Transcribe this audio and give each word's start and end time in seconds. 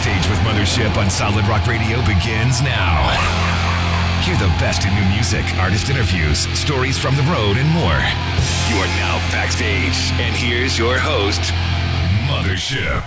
Backstage 0.00 0.30
with 0.30 0.38
Mothership 0.38 0.96
on 0.96 1.10
Solid 1.10 1.46
Rock 1.46 1.66
Radio 1.66 1.98
begins 2.06 2.62
now. 2.62 3.10
Hear 4.22 4.34
the 4.36 4.46
best 4.56 4.86
in 4.86 4.94
new 4.94 5.04
music, 5.10 5.44
artist 5.58 5.90
interviews, 5.90 6.38
stories 6.58 6.98
from 6.98 7.16
the 7.16 7.22
road, 7.24 7.58
and 7.58 7.68
more. 7.68 8.00
You 8.70 8.80
are 8.80 8.88
now 8.96 9.18
backstage, 9.30 10.10
and 10.18 10.34
here's 10.34 10.78
your 10.78 10.98
host, 10.98 11.42
Mothership. 12.30 13.02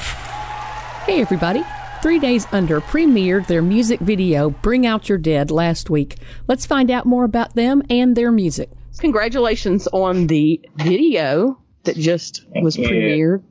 Hey, 1.05 1.19
everybody. 1.19 1.63
Three 2.03 2.19
Days 2.19 2.45
Under 2.51 2.79
premiered 2.79 3.47
their 3.47 3.63
music 3.63 3.99
video, 3.99 4.51
Bring 4.51 4.85
Out 4.85 5.09
Your 5.09 5.17
Dead, 5.17 5.49
last 5.49 5.89
week. 5.89 6.17
Let's 6.47 6.67
find 6.67 6.91
out 6.91 7.07
more 7.07 7.23
about 7.23 7.55
them 7.55 7.81
and 7.89 8.15
their 8.15 8.31
music. 8.31 8.69
Congratulations 8.99 9.87
on 9.87 10.27
the 10.27 10.61
video 10.75 11.57
that 11.85 11.95
just 11.95 12.45
was 12.61 12.77
you. 12.77 12.87
premiered. 12.87 13.43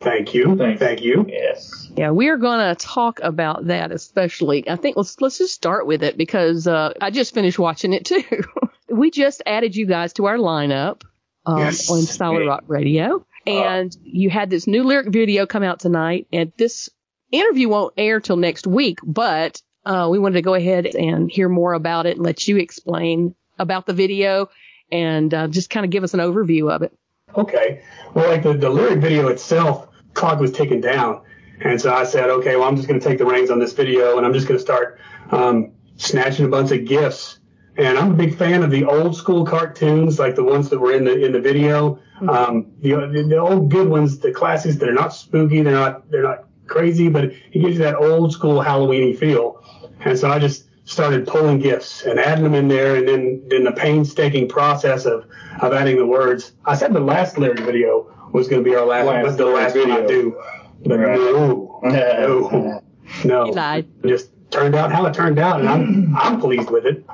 Thank 0.00 0.34
you. 0.34 0.56
Thanks. 0.58 0.78
Thank 0.78 1.00
you. 1.00 1.24
Yes. 1.26 1.81
Yeah, 1.96 2.10
we 2.10 2.28
are 2.28 2.36
going 2.38 2.60
to 2.60 2.74
talk 2.74 3.20
about 3.20 3.66
that 3.66 3.92
especially. 3.92 4.68
I 4.68 4.76
think 4.76 4.96
let's 4.96 5.20
let's 5.20 5.38
just 5.38 5.54
start 5.54 5.86
with 5.86 6.02
it 6.02 6.16
because 6.16 6.66
uh, 6.66 6.94
I 7.00 7.10
just 7.10 7.34
finished 7.34 7.58
watching 7.58 7.92
it 7.92 8.04
too. 8.04 8.22
we 8.88 9.10
just 9.10 9.42
added 9.46 9.76
you 9.76 9.86
guys 9.86 10.14
to 10.14 10.26
our 10.26 10.36
lineup 10.36 11.02
um, 11.44 11.58
Yes. 11.58 11.90
on 11.90 12.02
Solid 12.02 12.46
Rock 12.46 12.64
Radio, 12.66 13.26
and 13.46 13.94
you 14.02 14.30
had 14.30 14.48
this 14.48 14.66
new 14.66 14.84
lyric 14.84 15.08
video 15.12 15.46
come 15.46 15.62
out 15.62 15.80
tonight. 15.80 16.28
And 16.32 16.52
this 16.56 16.88
interview 17.30 17.68
won't 17.68 17.94
air 17.96 18.20
till 18.20 18.36
next 18.36 18.66
week, 18.66 18.98
but 19.04 19.60
uh, 19.84 20.08
we 20.10 20.18
wanted 20.18 20.34
to 20.34 20.42
go 20.42 20.54
ahead 20.54 20.86
and 20.86 21.30
hear 21.30 21.48
more 21.48 21.74
about 21.74 22.06
it 22.06 22.16
and 22.16 22.24
let 22.24 22.46
you 22.48 22.56
explain 22.56 23.34
about 23.58 23.84
the 23.86 23.92
video 23.92 24.48
and 24.90 25.32
uh, 25.34 25.48
just 25.48 25.70
kind 25.70 25.84
of 25.84 25.90
give 25.90 26.04
us 26.04 26.14
an 26.14 26.20
overview 26.20 26.70
of 26.70 26.82
it. 26.82 26.96
Okay. 27.36 27.82
Well, 28.14 28.28
like 28.28 28.42
the, 28.42 28.54
the 28.54 28.70
lyric 28.70 29.00
video 29.00 29.28
itself, 29.28 29.88
clock 30.14 30.38
was 30.38 30.52
taken 30.52 30.80
down. 30.80 31.22
And 31.64 31.80
so 31.80 31.94
I 31.94 32.04
said, 32.04 32.28
okay, 32.28 32.56
well, 32.56 32.66
I'm 32.68 32.76
just 32.76 32.88
going 32.88 32.98
to 32.98 33.06
take 33.06 33.18
the 33.18 33.26
reins 33.26 33.50
on 33.50 33.58
this 33.58 33.72
video 33.72 34.16
and 34.16 34.26
I'm 34.26 34.32
just 34.32 34.48
going 34.48 34.58
to 34.58 34.62
start 34.62 34.98
um, 35.30 35.72
snatching 35.96 36.44
a 36.44 36.48
bunch 36.48 36.72
of 36.72 36.84
gifs. 36.84 37.38
And 37.76 37.98
I'm 37.98 38.10
a 38.12 38.14
big 38.14 38.36
fan 38.36 38.62
of 38.62 38.70
the 38.70 38.84
old 38.84 39.16
school 39.16 39.46
cartoons, 39.46 40.18
like 40.18 40.34
the 40.34 40.44
ones 40.44 40.68
that 40.70 40.78
were 40.78 40.92
in 40.92 41.04
the 41.04 41.24
in 41.24 41.32
the 41.32 41.40
video. 41.40 41.98
Um, 42.20 42.66
the, 42.80 42.90
the 42.90 43.24
the 43.28 43.38
old 43.38 43.70
good 43.70 43.88
ones, 43.88 44.18
the 44.18 44.30
classics 44.30 44.76
that 44.76 44.88
are 44.88 44.92
not 44.92 45.14
spooky, 45.14 45.62
they're 45.62 45.72
not 45.72 46.10
they're 46.10 46.22
not 46.22 46.44
crazy, 46.66 47.08
but 47.08 47.24
it 47.24 47.52
gives 47.52 47.74
you 47.74 47.78
that 47.78 47.96
old 47.96 48.30
school 48.32 48.62
Halloweeny 48.62 49.16
feel. 49.18 49.64
And 50.00 50.18
so 50.18 50.30
I 50.30 50.38
just 50.38 50.66
started 50.84 51.26
pulling 51.26 51.60
gifts 51.60 52.02
and 52.02 52.18
adding 52.20 52.44
them 52.44 52.54
in 52.54 52.68
there, 52.68 52.96
and 52.96 53.08
then 53.08 53.42
then 53.48 53.64
the 53.64 53.72
painstaking 53.72 54.48
process 54.48 55.06
of 55.06 55.24
of 55.60 55.72
adding 55.72 55.96
the 55.96 56.06
words. 56.06 56.52
I 56.66 56.76
said 56.76 56.92
the 56.92 57.00
last 57.00 57.38
lyric 57.38 57.60
video 57.60 58.06
was 58.32 58.48
going 58.48 58.62
to 58.62 58.68
be 58.68 58.76
our 58.76 58.84
last, 58.84 59.06
Last 59.06 59.24
but 59.24 59.36
the 59.38 59.46
lyric 59.46 59.74
last 59.74 59.76
one 59.76 59.90
I 59.92 60.06
do. 60.06 60.42
But 60.84 60.98
Right. 60.98 61.18
no, 61.18 61.80
no, 61.84 62.82
no. 63.24 63.44
You 63.46 63.52
lied. 63.52 63.86
It 64.02 64.08
just 64.08 64.30
turned 64.50 64.74
out 64.74 64.92
how 64.92 65.06
it 65.06 65.14
turned 65.14 65.38
out, 65.38 65.60
and 65.60 65.68
I'm 65.68 66.16
I'm 66.16 66.40
pleased 66.40 66.70
with 66.70 66.84
it 66.86 67.04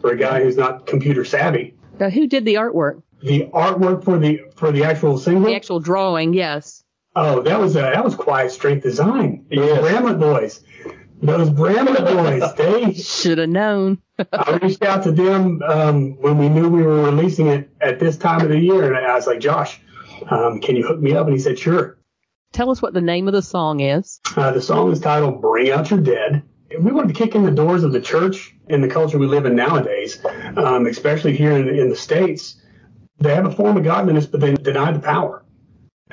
for 0.00 0.10
a 0.12 0.16
guy 0.16 0.42
who's 0.42 0.56
not 0.56 0.86
computer 0.86 1.24
savvy. 1.24 1.74
Now, 1.98 2.10
who 2.10 2.26
did 2.26 2.44
the 2.44 2.54
artwork? 2.54 3.02
The 3.22 3.46
artwork 3.54 4.04
for 4.04 4.18
the 4.18 4.40
for 4.56 4.72
the 4.72 4.84
actual 4.84 5.16
single. 5.18 5.44
The 5.50 5.56
actual 5.56 5.80
drawing, 5.80 6.34
yes. 6.34 6.82
Oh, 7.16 7.40
that 7.42 7.58
was 7.60 7.76
uh, 7.76 7.90
that 7.90 8.04
was 8.04 8.14
Quiet 8.14 8.50
Strength 8.50 8.82
Design. 8.82 9.46
Those 9.50 9.66
Yes. 9.68 9.80
Bramlett 9.80 10.18
boys. 10.20 10.62
Those 11.22 11.48
Bramlett 11.48 12.04
boys. 12.04 12.42
They. 12.56 12.92
Should 12.94 13.38
have 13.38 13.48
known. 13.48 13.98
I 14.32 14.58
reached 14.62 14.82
out 14.82 15.02
to 15.04 15.12
them 15.12 15.62
um, 15.66 16.20
when 16.20 16.36
we 16.38 16.48
knew 16.48 16.68
we 16.68 16.82
were 16.82 17.02
releasing 17.04 17.46
it 17.46 17.70
at 17.80 17.98
this 17.98 18.16
time 18.16 18.42
of 18.42 18.48
the 18.48 18.58
year, 18.58 18.92
and 18.92 19.06
I 19.06 19.14
was 19.14 19.26
like, 19.26 19.40
Josh, 19.40 19.80
um, 20.28 20.60
can 20.60 20.76
you 20.76 20.86
hook 20.86 21.00
me 21.00 21.14
up? 21.14 21.26
And 21.26 21.34
he 21.34 21.40
said, 21.40 21.58
sure. 21.58 21.98
Tell 22.54 22.70
us 22.70 22.80
what 22.80 22.94
the 22.94 23.00
name 23.00 23.26
of 23.26 23.34
the 23.34 23.42
song 23.42 23.80
is. 23.80 24.20
Uh, 24.36 24.52
the 24.52 24.62
song 24.62 24.92
is 24.92 25.00
titled 25.00 25.42
"Bring 25.42 25.72
Out 25.72 25.90
Your 25.90 25.98
Dead." 25.98 26.44
We 26.80 26.92
wanted 26.92 27.08
to 27.08 27.14
kick 27.14 27.34
in 27.34 27.42
the 27.42 27.50
doors 27.50 27.82
of 27.82 27.90
the 27.90 28.00
church 28.00 28.54
in 28.68 28.80
the 28.80 28.86
culture 28.86 29.18
we 29.18 29.26
live 29.26 29.44
in 29.44 29.56
nowadays, 29.56 30.24
um, 30.56 30.86
especially 30.86 31.36
here 31.36 31.50
in, 31.50 31.68
in 31.68 31.88
the 31.88 31.96
states. 31.96 32.62
They 33.18 33.34
have 33.34 33.46
a 33.46 33.50
form 33.50 33.76
of 33.76 33.82
godliness, 33.82 34.26
but 34.26 34.40
they 34.40 34.54
deny 34.54 34.92
the 34.92 35.00
power. 35.00 35.43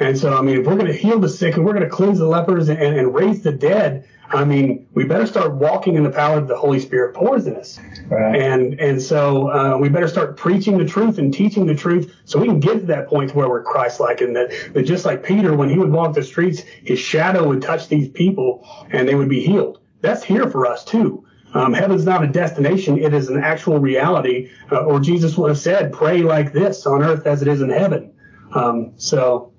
And 0.01 0.17
so, 0.17 0.35
I 0.35 0.41
mean, 0.41 0.59
if 0.59 0.65
we're 0.65 0.75
going 0.75 0.87
to 0.87 0.93
heal 0.93 1.19
the 1.19 1.29
sick 1.29 1.55
and 1.55 1.65
we're 1.65 1.73
going 1.73 1.87
to 1.87 1.89
cleanse 1.89 2.17
the 2.17 2.27
lepers 2.27 2.69
and, 2.69 2.79
and 2.79 3.13
raise 3.13 3.43
the 3.43 3.51
dead, 3.51 4.07
I 4.33 4.45
mean, 4.45 4.87
we 4.93 5.03
better 5.03 5.27
start 5.27 5.53
walking 5.53 5.95
in 5.95 6.03
the 6.03 6.09
power 6.09 6.39
that 6.39 6.47
the 6.47 6.57
Holy 6.57 6.79
Spirit 6.79 7.13
pours 7.13 7.47
in 7.47 7.55
us. 7.55 7.79
Right. 8.07 8.41
And 8.41 8.79
and 8.79 9.01
so 9.01 9.51
uh, 9.51 9.77
we 9.77 9.89
better 9.89 10.07
start 10.07 10.37
preaching 10.37 10.77
the 10.77 10.85
truth 10.85 11.17
and 11.17 11.33
teaching 11.33 11.65
the 11.65 11.75
truth 11.75 12.15
so 12.25 12.39
we 12.39 12.47
can 12.47 12.59
get 12.59 12.79
to 12.79 12.85
that 12.87 13.07
point 13.07 13.31
to 13.31 13.37
where 13.37 13.49
we're 13.49 13.63
Christ-like 13.63 14.21
and 14.21 14.35
that, 14.35 14.73
that 14.73 14.83
just 14.83 15.05
like 15.05 15.23
Peter, 15.23 15.55
when 15.55 15.69
he 15.69 15.77
would 15.77 15.91
walk 15.91 16.15
the 16.15 16.23
streets, 16.23 16.61
his 16.61 16.97
shadow 16.99 17.47
would 17.47 17.61
touch 17.61 17.87
these 17.87 18.09
people 18.09 18.65
and 18.91 19.07
they 19.07 19.15
would 19.15 19.29
be 19.29 19.43
healed. 19.45 19.81
That's 19.99 20.23
here 20.23 20.49
for 20.49 20.65
us 20.65 20.83
too. 20.83 21.25
Um, 21.53 21.73
heaven's 21.73 22.05
not 22.05 22.23
a 22.23 22.27
destination; 22.27 22.97
it 22.97 23.13
is 23.13 23.27
an 23.27 23.43
actual 23.43 23.79
reality. 23.79 24.49
Uh, 24.71 24.85
or 24.85 25.01
Jesus 25.01 25.37
would 25.37 25.49
have 25.49 25.59
said, 25.59 25.91
"Pray 25.91 26.21
like 26.21 26.53
this 26.53 26.85
on 26.87 27.03
earth 27.03 27.27
as 27.27 27.41
it 27.41 27.49
is 27.49 27.61
in 27.61 27.69
heaven." 27.69 28.13
Um, 28.53 28.93
so 28.95 29.51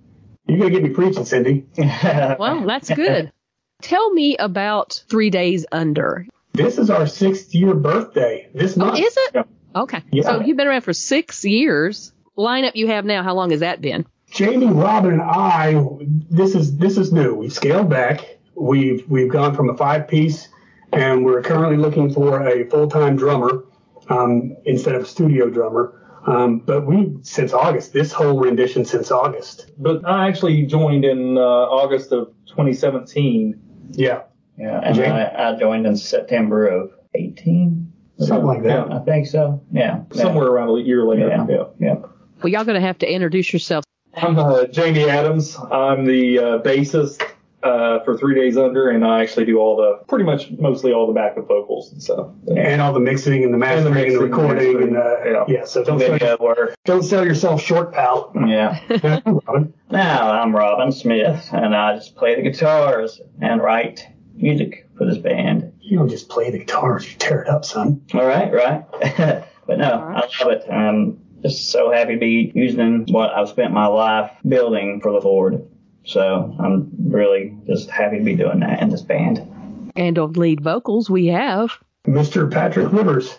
you're 0.47 0.59
gonna 0.59 0.71
get 0.71 0.83
me 0.83 0.91
preaching, 0.91 1.25
Cindy. 1.25 1.67
Well, 1.77 2.65
that's 2.67 2.91
good. 2.91 3.33
Tell 3.81 4.13
me 4.13 4.37
about 4.37 5.03
Three 5.09 5.31
Days 5.31 5.67
Under. 5.73 6.27
This 6.53 6.79
is 6.79 6.91
our 6.91 7.07
sixth 7.07 7.55
year 7.55 7.75
birthday 7.75 8.49
this 8.55 8.77
Oh, 8.77 8.87
month. 8.87 8.99
is 8.99 9.17
it? 9.17 9.31
Yeah. 9.35 9.43
Okay. 9.75 10.03
Yeah. 10.13 10.23
So 10.25 10.41
you've 10.43 10.57
been 10.57 10.67
around 10.69 10.83
for 10.83 10.93
six 10.93 11.45
years. 11.45 12.13
Lineup 12.37 12.73
you 12.75 12.87
have 12.89 13.05
now, 13.05 13.23
how 13.23 13.35
long 13.35 13.51
has 13.51 13.61
that 13.61 13.81
been? 13.81 14.07
Jamie, 14.31 14.67
Robin, 14.67 15.13
and 15.15 15.23
I, 15.23 15.75
this 16.31 16.55
is 16.55 16.77
this 16.79 16.97
is 16.97 17.13
new. 17.13 17.35
We've 17.35 17.53
scaled 17.53 17.91
back. 17.91 18.39
We've 18.55 19.05
we've 19.09 19.31
gone 19.31 19.55
from 19.55 19.69
a 19.71 19.77
five 19.77 20.09
piece, 20.09 20.49
and 20.93 21.25
we're 21.25 21.43
currently 21.43 21.77
looking 21.77 22.13
for 22.13 22.47
a 22.47 22.65
full 22.69 22.89
time 22.89 23.17
drummer 23.17 23.65
um, 24.09 24.57
instead 24.65 24.95
of 24.95 25.03
a 25.03 25.07
studio 25.07 25.51
drummer. 25.51 26.02
Um, 26.27 26.61
but 26.61 26.87
we 26.87 27.17
since 27.23 27.53
August, 27.53 27.93
this 27.93 28.13
whole 28.13 28.39
rendition 28.39 28.85
since 28.85 29.11
August. 29.11 29.73
But 29.79 30.07
I 30.07 30.29
actually 30.29 30.63
joined 30.67 31.05
in 31.05 31.37
uh, 31.37 31.41
August 31.41 32.13
of 32.13 32.29
2017. 32.47 33.61
Yeah, 33.93 34.23
Yeah, 34.57 34.81
and 34.83 34.95
Jake? 34.95 35.09
I, 35.09 35.53
I 35.53 35.59
joined 35.59 35.87
in 35.87 35.97
September 35.97 36.67
of 36.69 36.93
18. 37.15 37.93
something 38.19 38.47
like 38.47 38.63
that. 38.63 38.89
Yeah, 38.89 38.97
I 38.97 39.01
think 39.01 39.27
so. 39.27 39.63
Yeah. 39.73 40.03
Somewhere 40.13 40.47
around 40.47 40.71
a 40.79 40.83
year 40.83 41.05
later. 41.05 41.29
Yeah. 41.29 41.47
Yeah. 41.49 41.65
Yeah. 41.81 41.95
Well, 42.43 42.53
y'all 42.53 42.65
going 42.65 42.81
to 42.81 42.87
have 42.87 42.99
to 42.99 43.13
introduce 43.13 43.53
yourself. 43.53 43.85
I'm 44.15 44.39
uh, 44.39 44.67
Jamie 44.67 45.09
Adams. 45.09 45.57
I'm 45.71 46.05
the 46.05 46.39
uh, 46.39 46.43
bassist 46.63 47.23
uh, 47.63 48.01
for 48.05 48.17
Three 48.17 48.35
Days 48.35 48.57
Under, 48.57 48.91
and 48.91 49.05
I 49.05 49.23
actually 49.23 49.45
do 49.45 49.59
all 49.59 49.77
the 49.77 50.05
pretty 50.07 50.25
much 50.25 50.51
mostly 50.53 50.93
all 50.93 51.07
the 51.07 51.13
backup 51.13 51.47
vocals 51.47 51.93
and 51.93 52.03
stuff. 52.03 52.29
And 52.57 52.81
all 52.81 52.93
the 52.93 53.01
mixing 53.01 53.45
and 53.45 53.53
the 53.53 53.59
mastering 53.59 53.87
and 53.87 53.95
the, 53.95 54.01
mixing 54.01 54.23
and 54.23 54.31
recording 54.31 54.83
and, 54.83 54.97
uh, 54.97 55.01
mastering, 55.01 55.45
yeah. 55.49 55.65
So 55.65 55.85
don't 55.85 55.99
sell, 55.99 56.13
Video 56.13 56.37
work. 56.39 56.75
don't 56.85 57.03
sell 57.03 57.25
yourself 57.25 57.63
short, 57.63 57.93
pal. 57.93 58.33
Yeah. 58.35 58.81
Robin. 59.27 59.73
Now, 59.91 60.31
I'm 60.31 60.55
Robin 60.55 60.93
Smith, 60.93 61.49
and 61.53 61.75
I 61.75 61.97
just 61.97 62.17
play 62.17 62.35
the 62.35 62.43
guitars 62.43 63.21
and 63.41 63.61
write 63.63 64.07
music 64.35 64.89
for 64.97 65.07
this 65.07 65.19
band. 65.19 65.73
You 65.81 65.99
don't 65.99 66.09
just 66.09 66.29
play 66.29 66.51
the 66.51 66.59
guitars; 66.59 67.11
you 67.11 67.19
tear 67.19 67.43
it 67.43 67.49
up, 67.49 67.65
son. 67.65 68.03
All 68.15 68.25
right, 68.25 68.53
right. 68.53 68.85
but 69.67 69.79
no, 69.79 69.91
I 69.91 70.29
love 70.41 70.53
it. 70.53 70.65
I'm 70.71 71.21
just 71.43 71.71
so 71.71 71.91
happy 71.91 72.15
to 72.15 72.21
be 72.21 72.53
using 72.55 73.07
what 73.11 73.31
I've 73.31 73.49
spent 73.49 73.73
my 73.73 73.87
life 73.87 74.31
building 74.47 75.01
for 75.01 75.13
the 75.13 75.27
Lord. 75.27 75.69
So 76.05 76.57
I'm 76.59 76.91
really 76.99 77.57
just 77.67 77.91
happy 77.91 78.19
to 78.19 78.25
be 78.25 78.35
doing 78.35 78.61
that 78.61 78.81
in 78.81 78.91
this 78.91 79.03
band. 79.03 79.93
And 79.95 80.19
on 80.19 80.33
lead 80.33 80.61
vocals, 80.61 81.09
we 81.11 81.27
have. 81.27 81.71
Mr. 82.07 82.51
Patrick 82.51 82.93
Rivers. 82.93 83.39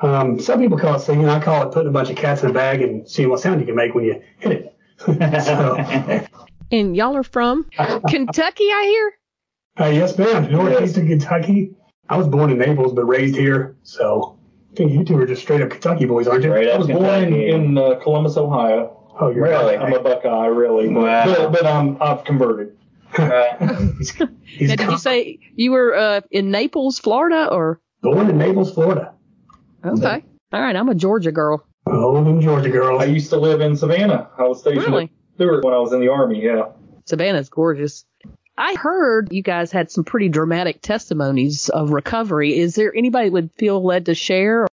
Um, 0.00 0.40
some 0.40 0.58
people 0.60 0.78
call 0.78 0.96
it 0.96 1.00
singing. 1.00 1.28
I 1.28 1.40
call 1.40 1.66
it 1.66 1.72
putting 1.72 1.88
a 1.88 1.92
bunch 1.92 2.10
of 2.10 2.16
cats 2.16 2.42
in 2.42 2.50
a 2.50 2.52
bag 2.52 2.82
and 2.82 3.08
seeing 3.08 3.28
what 3.30 3.40
sound 3.40 3.60
you 3.60 3.66
can 3.66 3.76
make 3.76 3.94
when 3.94 4.04
you 4.04 4.20
hit 4.38 4.52
it. 4.52 4.76
so, 5.44 6.26
And 6.72 6.96
y'all 6.96 7.14
are 7.16 7.22
from 7.22 7.66
Kentucky, 8.08 8.64
I 8.64 8.84
hear? 8.84 9.12
uh, 9.86 9.90
yes, 9.90 10.16
ma'am. 10.16 10.50
Northeastern 10.50 11.06
Kentucky. 11.06 11.74
I 12.08 12.16
was 12.16 12.26
born 12.26 12.50
in 12.50 12.58
Naples, 12.58 12.94
but 12.94 13.04
raised 13.04 13.36
here. 13.36 13.76
So 13.82 14.38
I 14.72 14.76
think 14.76 14.92
you 14.92 15.04
two 15.04 15.18
are 15.18 15.26
just 15.26 15.42
straight 15.42 15.60
up 15.60 15.70
Kentucky 15.70 16.06
boys, 16.06 16.26
aren't 16.26 16.44
you? 16.44 16.50
Straight 16.50 16.68
I 16.68 16.72
up 16.72 16.78
was 16.78 16.88
born 16.88 17.32
in 17.34 17.76
uh, 17.78 17.96
Columbus, 18.02 18.38
Ohio. 18.38 19.01
Oh, 19.20 19.30
you're 19.30 19.44
Really? 19.44 19.76
I'm 19.76 19.92
a 19.92 20.00
Buckeye, 20.00 20.46
really. 20.46 20.88
But, 20.88 21.02
Wow. 21.02 21.24
but, 21.26 21.52
but 21.52 21.66
I'm 21.66 22.00
I've 22.02 22.24
converted. 22.24 22.76
Right. 23.18 23.56
He's, 23.98 24.10
he's 24.44 24.68
Now, 24.70 24.76
did 24.76 24.90
you 24.90 24.98
say 24.98 25.38
you 25.54 25.72
were 25.72 25.94
uh, 25.94 26.20
in 26.30 26.50
Naples, 26.50 26.98
Florida, 26.98 27.48
or? 27.52 27.80
born 28.02 28.30
in 28.30 28.38
Naples, 28.38 28.72
Florida? 28.72 29.12
Okay. 29.84 30.24
All 30.52 30.60
right, 30.60 30.74
I'm 30.76 30.88
a 30.88 30.94
Georgia 30.94 31.30
girl. 31.32 31.64
Oh, 31.86 32.22
them 32.24 32.40
Georgia 32.40 32.70
girls. 32.70 33.02
I 33.02 33.06
used 33.06 33.30
to 33.30 33.36
live 33.36 33.60
in 33.60 33.76
Savannah. 33.76 34.30
I 34.38 34.44
was 34.44 34.60
stationed 34.60 34.86
Really? 34.86 35.04
at 35.04 35.10
Stewart 35.34 35.64
when 35.64 35.74
I 35.74 35.78
was 35.78 35.92
in 35.92 36.00
the 36.00 36.08
army. 36.08 36.42
Yeah. 36.42 36.68
Savannah's 37.06 37.48
gorgeous. 37.48 38.04
I 38.56 38.74
heard 38.74 39.28
you 39.32 39.42
guys 39.42 39.72
had 39.72 39.90
some 39.90 40.04
pretty 40.04 40.28
dramatic 40.28 40.80
testimonies 40.82 41.68
of 41.68 41.90
recovery. 41.90 42.58
Is 42.58 42.74
there 42.76 42.94
anybody 42.94 43.30
would 43.30 43.50
feel 43.56 43.82
led 43.84 44.06
to 44.06 44.14
share? 44.14 44.66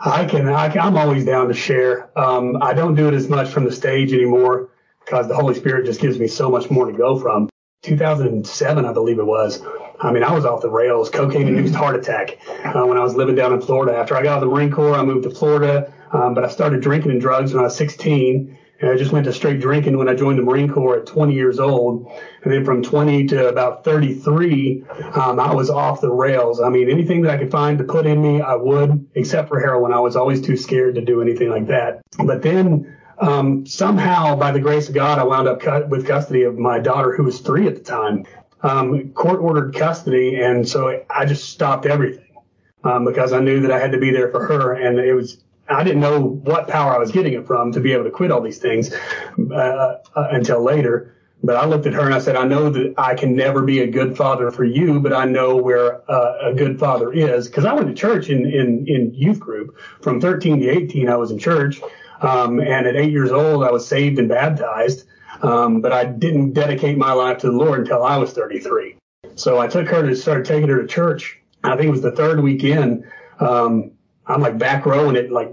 I 0.00 0.24
can, 0.24 0.48
I 0.48 0.66
I'm 0.66 0.96
always 0.96 1.24
down 1.24 1.48
to 1.48 1.54
share. 1.54 2.10
Um, 2.18 2.58
I 2.62 2.74
don't 2.74 2.94
do 2.94 3.08
it 3.08 3.14
as 3.14 3.28
much 3.28 3.48
from 3.48 3.64
the 3.64 3.72
stage 3.72 4.12
anymore 4.12 4.70
because 5.04 5.28
the 5.28 5.34
Holy 5.34 5.54
Spirit 5.54 5.86
just 5.86 6.00
gives 6.00 6.18
me 6.18 6.26
so 6.26 6.50
much 6.50 6.70
more 6.70 6.86
to 6.86 6.92
go 6.92 7.18
from. 7.18 7.48
2007, 7.82 8.84
I 8.84 8.92
believe 8.92 9.18
it 9.18 9.26
was. 9.26 9.62
I 10.00 10.10
mean, 10.10 10.24
I 10.24 10.32
was 10.32 10.44
off 10.44 10.62
the 10.62 10.70
rails, 10.70 11.10
cocaine-induced 11.10 11.74
heart 11.74 11.96
attack 11.96 12.38
uh, 12.64 12.84
when 12.84 12.96
I 12.96 13.02
was 13.02 13.14
living 13.14 13.34
down 13.34 13.52
in 13.52 13.60
Florida. 13.60 13.96
After 13.96 14.16
I 14.16 14.22
got 14.22 14.32
out 14.32 14.42
of 14.42 14.48
the 14.48 14.54
Marine 14.54 14.72
Corps, 14.72 14.94
I 14.94 15.02
moved 15.02 15.24
to 15.24 15.30
Florida, 15.30 15.92
um, 16.12 16.34
but 16.34 16.44
I 16.44 16.48
started 16.48 16.80
drinking 16.80 17.12
and 17.12 17.20
drugs 17.20 17.52
when 17.52 17.60
I 17.60 17.64
was 17.64 17.76
16. 17.76 18.58
And 18.84 18.92
I 18.92 18.98
just 18.98 19.12
went 19.12 19.24
to 19.24 19.32
straight 19.32 19.60
drinking 19.60 19.96
when 19.96 20.10
I 20.10 20.14
joined 20.14 20.38
the 20.38 20.42
Marine 20.42 20.70
Corps 20.70 20.98
at 20.98 21.06
20 21.06 21.32
years 21.32 21.58
old. 21.58 22.06
And 22.42 22.52
then 22.52 22.66
from 22.66 22.82
20 22.82 23.28
to 23.28 23.48
about 23.48 23.82
33, 23.82 24.84
um, 25.14 25.40
I 25.40 25.54
was 25.54 25.70
off 25.70 26.02
the 26.02 26.12
rails. 26.12 26.60
I 26.60 26.68
mean, 26.68 26.90
anything 26.90 27.22
that 27.22 27.30
I 27.30 27.38
could 27.38 27.50
find 27.50 27.78
to 27.78 27.84
put 27.84 28.04
in 28.04 28.20
me, 28.20 28.42
I 28.42 28.54
would, 28.56 29.08
except 29.14 29.48
for 29.48 29.58
heroin. 29.58 29.94
I 29.94 30.00
was 30.00 30.16
always 30.16 30.42
too 30.42 30.58
scared 30.58 30.96
to 30.96 31.00
do 31.00 31.22
anything 31.22 31.48
like 31.48 31.68
that. 31.68 32.02
But 32.26 32.42
then 32.42 32.94
um, 33.16 33.64
somehow, 33.64 34.36
by 34.36 34.50
the 34.50 34.60
grace 34.60 34.90
of 34.90 34.94
God, 34.94 35.18
I 35.18 35.24
wound 35.24 35.48
up 35.48 35.62
cu- 35.62 35.86
with 35.86 36.06
custody 36.06 36.42
of 36.42 36.58
my 36.58 36.78
daughter, 36.78 37.16
who 37.16 37.24
was 37.24 37.40
three 37.40 37.66
at 37.66 37.76
the 37.76 37.82
time. 37.82 38.26
Um, 38.62 39.12
court 39.12 39.40
ordered 39.40 39.74
custody, 39.74 40.36
and 40.36 40.68
so 40.68 41.02
I 41.08 41.24
just 41.24 41.48
stopped 41.48 41.86
everything 41.86 42.36
um, 42.82 43.06
because 43.06 43.32
I 43.32 43.40
knew 43.40 43.60
that 43.60 43.72
I 43.72 43.78
had 43.78 43.92
to 43.92 43.98
be 43.98 44.10
there 44.10 44.30
for 44.30 44.46
her, 44.46 44.74
and 44.74 44.98
it 44.98 45.14
was 45.14 45.42
I 45.68 45.82
didn't 45.82 46.00
know 46.00 46.20
what 46.20 46.68
power 46.68 46.94
I 46.94 46.98
was 46.98 47.10
getting 47.10 47.32
it 47.32 47.46
from 47.46 47.72
to 47.72 47.80
be 47.80 47.92
able 47.92 48.04
to 48.04 48.10
quit 48.10 48.30
all 48.30 48.40
these 48.40 48.58
things 48.58 48.92
uh, 48.92 49.54
uh, 49.54 49.98
until 50.30 50.62
later. 50.62 51.14
But 51.42 51.56
I 51.56 51.66
looked 51.66 51.86
at 51.86 51.92
her 51.92 52.04
and 52.04 52.14
I 52.14 52.20
said, 52.20 52.36
I 52.36 52.44
know 52.44 52.70
that 52.70 52.94
I 52.96 53.14
can 53.14 53.36
never 53.36 53.62
be 53.62 53.80
a 53.80 53.86
good 53.86 54.16
father 54.16 54.50
for 54.50 54.64
you, 54.64 54.98
but 55.00 55.12
I 55.12 55.26
know 55.26 55.56
where 55.56 56.10
uh, 56.10 56.50
a 56.50 56.54
good 56.54 56.78
father 56.78 57.12
is. 57.12 57.48
Because 57.48 57.66
I 57.66 57.74
went 57.74 57.88
to 57.88 57.94
church 57.94 58.30
in, 58.30 58.46
in, 58.46 58.86
in 58.88 59.12
youth 59.14 59.40
group. 59.40 59.78
From 60.00 60.20
13 60.20 60.60
to 60.60 60.68
18, 60.68 61.08
I 61.08 61.16
was 61.16 61.30
in 61.30 61.38
church. 61.38 61.80
Um, 62.22 62.60
and 62.60 62.86
at 62.86 62.96
eight 62.96 63.12
years 63.12 63.30
old, 63.30 63.62
I 63.62 63.70
was 63.70 63.86
saved 63.86 64.18
and 64.18 64.28
baptized. 64.28 65.06
Um, 65.42 65.82
but 65.82 65.92
I 65.92 66.04
didn't 66.04 66.52
dedicate 66.52 66.96
my 66.96 67.12
life 67.12 67.38
to 67.38 67.48
the 67.48 67.56
Lord 67.56 67.80
until 67.80 68.02
I 68.02 68.16
was 68.16 68.32
33. 68.32 68.96
So 69.34 69.58
I 69.58 69.66
took 69.66 69.88
her 69.88 70.02
to 70.02 70.16
start 70.16 70.46
taking 70.46 70.68
her 70.68 70.80
to 70.80 70.86
church. 70.86 71.40
I 71.62 71.76
think 71.76 71.88
it 71.88 71.90
was 71.90 72.02
the 72.02 72.12
third 72.12 72.40
weekend. 72.40 73.04
Um, 73.40 73.92
I'm 74.26 74.40
like 74.40 74.58
back 74.58 74.86
row 74.86 75.08
and 75.08 75.16
it 75.16 75.30
like 75.30 75.50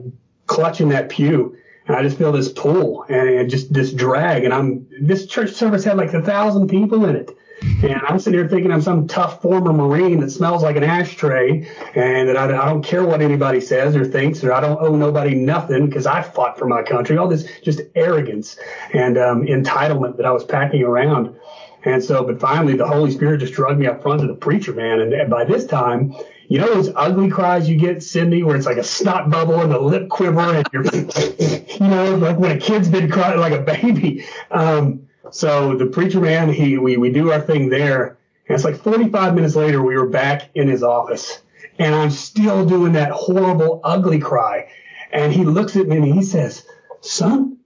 clutching 0.47 0.89
that 0.89 1.09
pew. 1.09 1.57
And 1.87 1.95
I 1.95 2.03
just 2.03 2.17
feel 2.17 2.31
this 2.31 2.49
pull 2.49 3.03
and 3.09 3.49
just 3.49 3.73
this 3.73 3.91
drag. 3.91 4.43
And 4.43 4.53
I'm, 4.53 4.87
this 5.01 5.25
church 5.25 5.51
service 5.51 5.83
had 5.83 5.97
like 5.97 6.13
a 6.13 6.21
thousand 6.21 6.69
people 6.69 7.05
in 7.05 7.15
it. 7.15 7.31
And 7.61 8.01
I'm 8.07 8.17
sitting 8.19 8.39
here 8.39 8.47
thinking 8.47 8.71
I'm 8.71 8.81
some 8.81 9.07
tough 9.07 9.41
former 9.41 9.71
Marine 9.71 10.19
that 10.21 10.31
smells 10.31 10.63
like 10.63 10.75
an 10.77 10.83
ashtray 10.83 11.67
and 11.93 12.27
that 12.27 12.35
I, 12.35 12.45
I 12.45 12.65
don't 12.65 12.83
care 12.83 13.05
what 13.05 13.21
anybody 13.21 13.61
says 13.61 13.95
or 13.95 14.03
thinks 14.03 14.43
or 14.43 14.51
I 14.51 14.61
don't 14.61 14.81
owe 14.81 14.95
nobody 14.95 15.35
nothing 15.35 15.85
because 15.85 16.07
I 16.07 16.21
fought 16.23 16.57
for 16.57 16.65
my 16.65 16.81
country. 16.81 17.17
All 17.17 17.27
this 17.27 17.47
just 17.61 17.81
arrogance 17.93 18.57
and 18.93 19.17
um, 19.17 19.43
entitlement 19.43 20.17
that 20.17 20.25
I 20.25 20.31
was 20.31 20.43
packing 20.43 20.83
around. 20.83 21.35
And 21.83 22.03
so, 22.03 22.23
but 22.23 22.39
finally, 22.39 22.75
the 22.75 22.87
Holy 22.87 23.11
Spirit 23.11 23.39
just 23.39 23.53
drugged 23.53 23.79
me 23.79 23.87
up 23.87 24.01
front 24.01 24.21
to 24.21 24.27
the 24.27 24.35
preacher 24.35 24.73
man. 24.73 24.99
And 24.99 25.29
by 25.29 25.45
this 25.45 25.65
time, 25.65 26.15
you 26.51 26.57
know 26.57 26.73
those 26.73 26.91
ugly 26.97 27.29
cries 27.29 27.69
you 27.69 27.77
get, 27.77 28.03
Cindy, 28.03 28.43
where 28.43 28.57
it's 28.57 28.65
like 28.65 28.75
a 28.75 28.83
snot 28.83 29.29
bubble 29.29 29.61
and 29.61 29.71
the 29.71 29.79
lip 29.79 30.09
quiver, 30.09 30.53
and 30.53 30.67
you're, 30.73 30.83
you 30.83 31.87
know, 31.87 32.17
like 32.17 32.37
when 32.37 32.51
a 32.51 32.59
kid's 32.59 32.89
been 32.89 33.09
crying 33.09 33.39
like 33.39 33.53
a 33.53 33.61
baby. 33.61 34.25
Um, 34.51 35.07
so 35.29 35.77
the 35.77 35.85
preacher 35.85 36.19
man, 36.19 36.51
he 36.51 36.77
we 36.77 36.97
we 36.97 37.09
do 37.09 37.31
our 37.31 37.39
thing 37.39 37.69
there, 37.69 38.17
and 38.49 38.55
it's 38.55 38.65
like 38.65 38.75
45 38.75 39.33
minutes 39.33 39.55
later, 39.55 39.81
we 39.81 39.95
were 39.95 40.09
back 40.09 40.49
in 40.53 40.67
his 40.67 40.83
office, 40.83 41.41
and 41.79 41.95
I'm 41.95 42.11
still 42.11 42.65
doing 42.65 42.91
that 42.93 43.11
horrible, 43.11 43.79
ugly 43.81 44.19
cry, 44.19 44.67
and 45.13 45.31
he 45.31 45.45
looks 45.45 45.77
at 45.77 45.87
me 45.87 45.95
and 45.95 46.05
he 46.05 46.21
says, 46.21 46.65
"Son, 46.99 47.59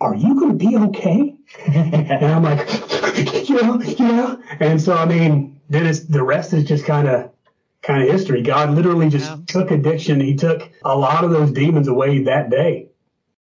are 0.00 0.14
you 0.14 0.38
going 0.38 0.56
to 0.56 0.64
be 0.64 0.76
okay?" 0.76 1.34
and 1.66 2.24
I'm 2.24 2.44
like, 2.44 2.68
"Yeah, 3.48 3.78
yeah." 3.82 4.36
And 4.60 4.80
so 4.80 4.94
I 4.94 5.06
mean, 5.06 5.60
then 5.68 5.86
it's 5.86 6.04
the 6.04 6.22
rest 6.22 6.52
is 6.52 6.62
just 6.62 6.84
kind 6.84 7.08
of 7.08 7.31
kind 7.82 8.02
of 8.02 8.08
history. 8.08 8.42
God 8.42 8.70
literally 8.70 9.08
just 9.08 9.30
yeah. 9.30 9.38
took 9.46 9.70
addiction. 9.70 10.20
He 10.20 10.36
took 10.36 10.70
a 10.84 10.96
lot 10.96 11.24
of 11.24 11.30
those 11.30 11.50
demons 11.50 11.88
away 11.88 12.24
that 12.24 12.50
day. 12.50 12.88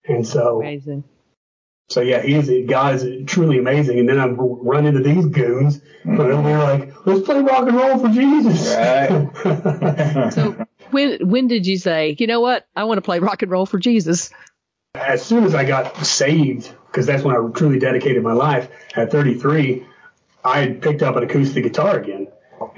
And 0.07 0.27
so, 0.27 0.61
amazing. 0.61 1.05
So 1.89 2.03
yeah, 2.03 2.21
he 2.21 2.35
is, 2.35 2.51
God 2.69 2.97
is 2.97 3.27
truly 3.27 3.59
amazing. 3.59 3.99
And 3.99 4.09
then 4.09 4.19
I 4.19 4.27
run 4.27 4.85
into 4.85 5.01
these 5.01 5.25
goons, 5.25 5.79
mm-hmm. 5.79 6.17
but 6.17 6.27
we're 6.27 6.59
like, 6.59 7.07
let's 7.07 7.23
play 7.23 7.41
rock 7.41 7.67
and 7.67 7.77
roll 7.77 7.99
for 7.99 8.09
Jesus. 8.11 8.75
Right. 8.75 10.33
so 10.33 10.67
when, 10.91 11.27
when 11.27 11.49
did 11.49 11.67
you 11.67 11.79
say, 11.79 12.15
you 12.19 12.27
know 12.27 12.41
what? 12.41 12.67
I 12.77 12.85
want 12.85 12.99
to 12.99 13.03
play 13.03 13.21
rock 13.21 13.43
and 13.43 13.51
roll 13.51 13.65
for 13.65 13.79
Jesus. 13.79 14.31
As 14.95 15.25
soon 15.25 15.45
as 15.45 15.55
I 15.55 15.65
got 15.65 15.97
saved, 16.05 16.75
because 16.87 17.07
that's 17.07 17.23
when 17.23 17.35
I 17.35 17.51
truly 17.55 17.79
dedicated 17.79 18.23
my 18.23 18.35
life 18.35 18.69
at 18.95 19.11
33, 19.11 19.87
I 20.45 20.61
had 20.61 20.83
picked 20.83 21.03
up 21.03 21.17
an 21.17 21.23
acoustic 21.23 21.65
guitar 21.65 21.99
again. 21.99 22.29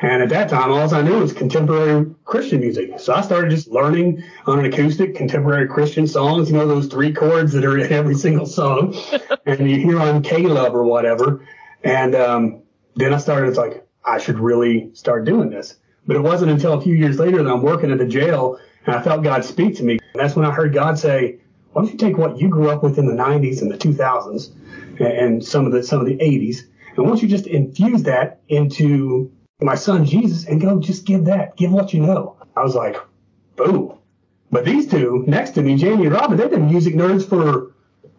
And 0.02 0.23
at 0.23 0.31
that 0.31 0.49
time, 0.49 0.73
all 0.73 0.94
I 0.94 1.02
knew 1.02 1.19
was 1.19 1.32
contemporary 1.32 2.06
Christian 2.25 2.61
music. 2.61 2.99
So 2.99 3.12
I 3.12 3.20
started 3.20 3.50
just 3.50 3.69
learning 3.69 4.25
on 4.47 4.58
an 4.58 4.64
acoustic 4.64 5.14
contemporary 5.14 5.69
Christian 5.69 6.06
songs, 6.06 6.50
you 6.50 6.56
know, 6.56 6.67
those 6.67 6.87
three 6.87 7.12
chords 7.12 7.52
that 7.52 7.64
are 7.64 7.76
in 7.79 7.93
every 7.93 8.14
single 8.14 8.47
song 8.47 8.97
and 9.47 9.70
you 9.70 9.76
hear 9.76 10.00
on 10.00 10.23
K-Love 10.23 10.75
or 10.75 10.85
whatever. 10.85 11.47
And, 11.85 12.14
um, 12.14 12.62
then 12.97 13.12
I 13.12 13.19
started, 13.19 13.49
it's 13.49 13.58
like, 13.58 13.87
I 14.05 14.19
should 14.19 14.38
really 14.38 14.91
start 14.94 15.26
doing 15.26 15.50
this. 15.50 15.76
But 16.06 16.17
it 16.17 16.20
wasn't 16.20 16.50
until 16.50 16.73
a 16.73 16.81
few 16.81 16.94
years 16.94 17.19
later 17.19 17.43
that 17.43 17.50
I'm 17.50 17.62
working 17.62 17.91
at 17.91 17.99
the 17.99 18.06
jail 18.06 18.58
and 18.87 18.97
I 18.97 19.02
felt 19.02 19.23
God 19.23 19.44
speak 19.44 19.76
to 19.76 19.82
me. 19.82 19.99
And 20.14 20.20
that's 20.20 20.35
when 20.35 20.47
I 20.47 20.50
heard 20.50 20.73
God 20.73 20.99
say, 20.99 21.41
why 21.73 21.82
don't 21.82 21.93
you 21.93 21.99
take 21.99 22.17
what 22.17 22.38
you 22.38 22.49
grew 22.49 22.70
up 22.70 22.82
with 22.82 22.99
in 22.99 23.06
the 23.06 23.12
90s 23.12 23.61
and 23.61 23.70
the 23.70 23.76
2000s 23.76 24.50
and 24.99 25.44
some 25.44 25.67
of 25.67 25.73
the, 25.73 25.82
some 25.82 26.00
of 26.00 26.06
the 26.06 26.17
80s 26.17 26.62
and 26.97 27.05
why 27.05 27.12
don't 27.12 27.23
you 27.23 27.29
just 27.29 27.47
infuse 27.47 28.02
that 28.05 28.41
into 28.49 29.32
my 29.62 29.74
son 29.74 30.04
Jesus 30.04 30.46
and 30.46 30.60
go 30.60 30.80
just 30.80 31.04
give 31.04 31.24
that, 31.26 31.56
give 31.56 31.72
what 31.72 31.92
you 31.92 32.00
know. 32.00 32.36
I 32.56 32.62
was 32.62 32.74
like, 32.74 32.96
boom. 33.56 33.96
But 34.50 34.64
these 34.64 34.88
two 34.88 35.24
next 35.26 35.50
to 35.52 35.62
me, 35.62 35.76
Jamie 35.76 36.06
and 36.06 36.14
Robin, 36.14 36.36
they've 36.36 36.50
been 36.50 36.66
music 36.66 36.94
nerds 36.94 37.28
for, 37.28 37.74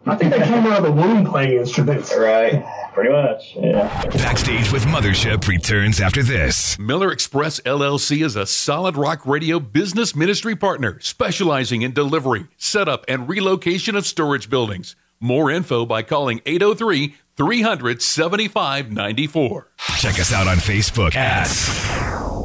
I 0.06 0.16
think 0.16 0.32
they 0.32 0.40
came 0.40 0.66
out 0.66 0.78
of 0.78 0.84
the 0.84 0.92
womb 0.92 1.26
playing 1.26 1.58
instruments. 1.58 2.14
Right. 2.16 2.64
Pretty 2.94 3.10
much, 3.10 3.56
yeah. 3.56 4.04
Backstage 4.10 4.70
with 4.70 4.84
Mothership 4.84 5.48
returns 5.48 5.98
after 5.98 6.22
this. 6.22 6.78
Miller 6.78 7.10
Express 7.10 7.58
LLC 7.60 8.22
is 8.22 8.36
a 8.36 8.44
solid 8.44 8.98
rock 8.98 9.24
radio 9.24 9.58
business 9.58 10.14
ministry 10.14 10.54
partner 10.54 11.00
specializing 11.00 11.80
in 11.80 11.92
delivery, 11.92 12.48
setup, 12.58 13.06
and 13.08 13.30
relocation 13.30 13.96
of 13.96 14.06
storage 14.06 14.50
buildings. 14.50 14.94
More 15.20 15.50
info 15.50 15.86
by 15.86 16.02
calling 16.02 16.42
803 16.44 17.14
300 17.42 18.00
7594. 18.00 19.68
Check 19.98 20.20
us 20.20 20.32
out 20.32 20.46
on 20.46 20.58
Facebook 20.58 21.16
at 21.16 21.48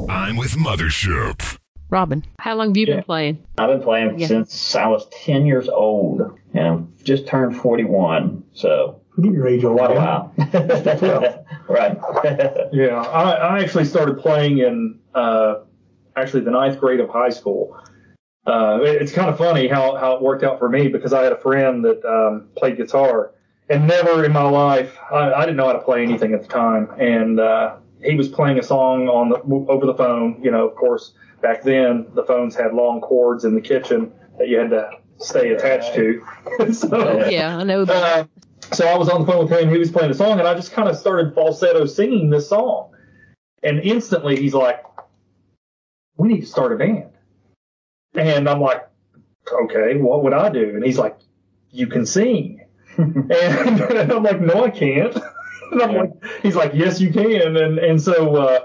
I'm 0.10 0.38
with 0.38 0.54
Mothership. 0.54 1.60
Robin, 1.92 2.26
how 2.40 2.56
long 2.56 2.70
have 2.70 2.78
you 2.78 2.88
yeah. 2.88 2.96
been 2.96 3.04
playing? 3.04 3.46
I've 3.60 3.70
been 3.70 3.84
playing 3.84 4.18
yeah. 4.18 4.26
since 4.26 4.76
I 4.76 4.88
was 4.88 5.08
10 5.24 5.46
years 5.46 5.70
old 5.70 6.40
and 6.56 6.68
I've 6.68 7.04
just 7.04 7.28
turned 7.28 7.56
41. 7.58 8.44
So, 8.54 9.00
Give 9.22 9.36
your 9.36 9.48
age 9.48 9.64
old. 9.64 9.78
Wow. 9.78 10.32
right. 11.70 11.98
yeah. 12.74 12.96
I, 12.96 13.32
I 13.34 13.60
actually 13.60 13.86
started 13.86 14.18
playing 14.18 14.58
in 14.58 14.98
uh, 15.14 15.60
actually 16.16 16.42
the 16.42 16.52
ninth 16.52 16.80
grade 16.80 17.02
of 17.02 17.10
high 17.10 17.30
school. 17.30 17.80
Uh, 18.48 18.80
it's 18.82 19.12
kind 19.12 19.30
of 19.30 19.38
funny 19.38 19.68
how, 19.68 19.96
how 19.98 20.16
it 20.16 20.24
worked 20.24 20.44
out 20.44 20.58
for 20.58 20.70
me 20.70 20.88
because 20.88 21.14
I 21.14 21.22
had 21.22 21.34
a 21.34 21.40
friend 21.40 21.86
that 21.86 22.04
um, 22.04 22.48
played 22.56 22.78
guitar 22.78 23.34
and 23.70 23.88
never 23.88 24.24
in 24.24 24.32
my 24.32 24.44
life, 24.44 24.98
I, 25.12 25.34
I 25.34 25.42
didn't 25.42 25.58
know 25.58 25.68
how 25.68 25.74
to 25.74 25.80
play 25.80 26.04
anything 26.04 26.34
at 26.34 26.42
the 26.42 26.48
time. 26.48 26.90
And, 27.00 27.40
uh, 27.40 27.78
he 28.04 28.16
was 28.16 28.28
playing 28.28 28.60
a 28.60 28.64
song 28.64 29.08
on 29.08 29.30
the, 29.30 29.72
over 29.72 29.86
the 29.86 29.96
phone. 29.96 30.40
You 30.44 30.52
know, 30.52 30.68
of 30.68 30.76
course, 30.76 31.14
back 31.42 31.64
then 31.64 32.08
the 32.14 32.24
phones 32.24 32.56
had 32.56 32.74
long 32.74 33.02
cords 33.02 33.46
in 33.46 33.56
the 33.56 33.62
kitchen 33.62 34.12
that 34.38 34.48
you 34.48 34.60
had 34.60 34.70
to 34.70 34.90
stay 35.18 35.52
attached 35.52 35.96
to. 35.96 36.24
so, 36.74 37.28
yeah, 37.28 37.58
I 37.58 37.64
know 37.64 37.86
that. 37.86 38.20
Uh, 38.20 38.28
so 38.74 38.88
I 38.88 38.98
was 38.98 39.10
on 39.10 39.22
the 39.22 39.32
phone 39.32 39.48
with 39.48 39.52
him. 39.52 39.70
He 39.70 39.78
was 39.78 39.92
playing 39.92 40.12
a 40.12 40.14
song, 40.14 40.40
and 40.40 40.48
I 40.48 40.54
just 40.54 40.72
kind 40.72 40.90
of 40.90 40.98
started 40.98 41.34
falsetto 41.34 41.86
singing 41.86 42.30
this 42.30 42.50
song. 42.50 42.92
And 43.64 43.80
instantly, 43.80 44.36
he's 44.36 44.54
like, 44.54 44.84
"We 46.18 46.28
need 46.28 46.42
to 46.42 46.48
start 46.48 46.74
a 46.74 46.76
band." 46.76 47.12
And 48.14 48.48
I'm 48.48 48.60
like, 48.60 48.88
"Okay, 49.52 49.98
what 49.98 50.24
would 50.24 50.34
I 50.34 50.50
do?" 50.50 50.76
And 50.76 50.84
he's 50.84 50.98
like, 50.98 51.18
"You 51.72 51.88
can 51.88 52.06
sing." 52.06 52.62
and, 52.98 53.32
and, 53.32 54.12
I'm 54.12 54.24
like, 54.24 54.42
no, 54.42 54.64
I 54.64 54.70
can't. 54.70 55.16
and 55.72 55.82
I'm 55.82 55.96
like, 55.96 56.12
he's 56.42 56.56
like, 56.56 56.72
yes, 56.74 57.00
you 57.00 57.12
can. 57.12 57.56
And 57.58 57.78
and 57.78 58.02
so 58.02 58.36
uh, 58.36 58.60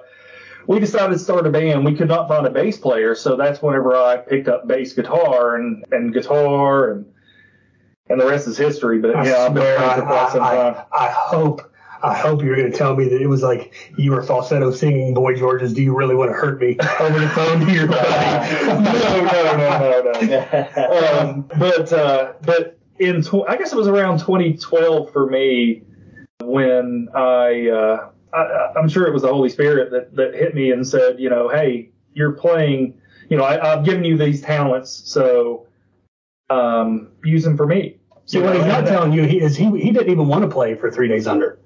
we 0.67 0.81
decided 0.81 1.13
to 1.13 1.19
start 1.19 1.47
a 1.47 1.51
band. 1.51 1.85
We 1.85 1.95
could 1.95 2.09
not 2.09 2.29
find 2.29 2.47
a 2.47 2.51
bass 2.51 2.79
player, 2.79 3.15
so 3.15 3.37
that's 3.37 3.61
whenever 3.61 3.95
I 3.95 4.17
picked 4.17 4.49
up 4.49 4.67
bass 4.67 4.95
guitar 4.95 5.57
and 5.57 5.85
and 5.93 6.15
guitar 6.15 6.93
and 6.93 7.07
and 8.09 8.21
the 8.21 8.27
rest 8.27 8.47
is 8.49 8.57
history. 8.57 8.99
But 9.01 9.17
I 9.17 9.27
yeah, 9.27 9.37
I've 9.45 9.55
been 9.55 9.77
playing 9.77 10.01
for 10.01 10.07
quite 10.07 10.33
some 10.33 10.41
time. 10.41 10.85
I, 10.93 11.07
I 11.07 11.11
hope. 11.11 11.69
I 12.05 12.19
hope 12.19 12.43
you're 12.43 12.57
going 12.57 12.69
to 12.69 12.77
tell 12.77 12.97
me 12.97 13.05
that 13.05 13.23
it 13.23 13.29
was 13.29 13.45
like 13.45 13.75
you 13.97 14.11
were 14.11 14.25
falsetto 14.25 14.73
singing 14.73 15.15
Boy 15.15 15.37
George's 15.37 15.73
"Do 15.73 15.83
You 15.83 15.97
Really 15.97 16.17
Want 16.17 16.31
to 16.31 16.35
Hurt 16.35 16.61
Me" 16.61 16.77
over 16.99 17.21
the 17.21 17.29
phone 17.29 17.65
to 17.65 17.73
your 17.73 17.87
buddy. 17.87 18.67
no, 18.67 18.81
no, 18.81 19.57
no, 19.57 20.11
no, 20.11 20.21
no. 20.21 21.21
um, 21.21 21.49
but 21.57 21.93
uh, 21.93 22.33
but 22.43 22.82
in 22.99 23.23
tw- 23.23 23.49
I 23.49 23.57
guess 23.57 23.73
it 23.73 23.77
was 23.77 23.89
around 23.89 24.19
2012 24.19 25.13
for 25.13 25.27
me 25.27 25.83
when 26.43 27.09
I 27.15 27.69
uh, 27.69 28.11
I, 28.33 28.73
I'm 28.77 28.89
sure 28.89 29.07
it 29.07 29.13
was 29.13 29.23
the 29.23 29.29
Holy 29.29 29.49
Spirit 29.49 29.91
that, 29.91 30.15
that 30.17 30.35
hit 30.35 30.55
me 30.55 30.71
and 30.73 30.87
said, 30.87 31.21
you 31.21 31.31
know, 31.31 31.49
hey, 31.49 31.91
you're 32.15 32.33
playing, 32.33 32.99
you 33.29 33.37
know, 33.37 33.45
I, 33.45 33.73
I've 33.73 33.85
given 33.85 34.05
you 34.05 34.17
these 34.17 34.41
talents, 34.41 34.91
so 34.91 35.67
um, 36.51 37.09
use 37.25 37.45
them 37.45 37.57
for 37.57 37.67
me. 37.67 37.99
See, 38.27 38.41
what 38.41 38.55
he's 38.55 38.65
not 38.65 38.87
telling 38.87 39.13
you 39.13 39.25
he, 39.25 39.41
is 39.41 39.57
he 39.57 39.65
he 39.79 39.91
didn't 39.91 40.11
even 40.11 40.29
want 40.29 40.43
to 40.43 40.49
play 40.49 40.75
for 40.75 40.91
three 40.91 41.09
days 41.09 41.27
under. 41.27 41.59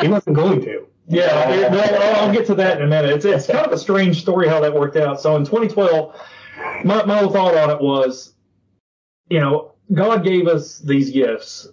He 0.00 0.08
wasn't 0.08 0.36
going 0.36 0.60
to. 0.62 0.88
Yeah, 1.06 1.50
it, 1.50 1.70
well, 1.70 2.02
I'll, 2.02 2.26
I'll 2.26 2.32
get 2.32 2.46
to 2.46 2.54
that 2.56 2.78
in 2.78 2.84
a 2.84 2.86
minute. 2.86 3.10
It's, 3.10 3.24
it's 3.24 3.46
kind 3.46 3.64
of 3.64 3.72
a 3.72 3.78
strange 3.78 4.22
story 4.22 4.48
how 4.48 4.60
that 4.60 4.74
worked 4.74 4.96
out. 4.96 5.20
So 5.20 5.36
in 5.36 5.44
2012, 5.44 6.20
my, 6.84 7.04
my 7.04 7.18
whole 7.18 7.30
thought 7.30 7.56
on 7.56 7.70
it 7.70 7.80
was, 7.80 8.34
you 9.28 9.38
know, 9.38 9.73
God 9.92 10.24
gave 10.24 10.46
us 10.46 10.78
these 10.78 11.10
gifts. 11.10 11.68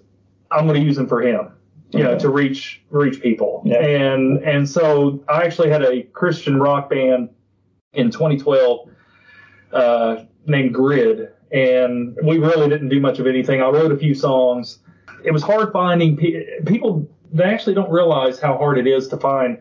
I'm 0.51 0.67
going 0.67 0.79
to 0.79 0.85
use 0.85 0.97
them 0.97 1.07
for 1.07 1.21
Him, 1.21 1.53
you 1.91 2.03
know, 2.03 2.17
to 2.19 2.29
reach 2.29 2.81
reach 2.89 3.21
people. 3.21 3.61
Yeah. 3.65 3.83
And 3.83 4.43
and 4.43 4.69
so 4.69 5.23
I 5.29 5.43
actually 5.43 5.69
had 5.69 5.83
a 5.83 6.03
Christian 6.03 6.59
rock 6.59 6.89
band 6.89 7.29
in 7.93 8.11
2012 8.11 8.89
uh, 9.71 10.23
named 10.45 10.73
Grid, 10.73 11.29
and 11.51 12.17
we 12.23 12.37
really 12.37 12.67
didn't 12.69 12.89
do 12.89 12.99
much 12.99 13.19
of 13.19 13.27
anything. 13.27 13.61
I 13.61 13.69
wrote 13.69 13.91
a 13.91 13.97
few 13.97 14.13
songs. 14.13 14.79
It 15.23 15.31
was 15.31 15.43
hard 15.43 15.71
finding 15.71 16.17
pe- 16.17 16.61
people. 16.65 17.07
They 17.31 17.45
actually 17.45 17.75
don't 17.75 17.91
realize 17.91 18.39
how 18.39 18.57
hard 18.57 18.77
it 18.77 18.87
is 18.87 19.07
to 19.09 19.17
find 19.17 19.57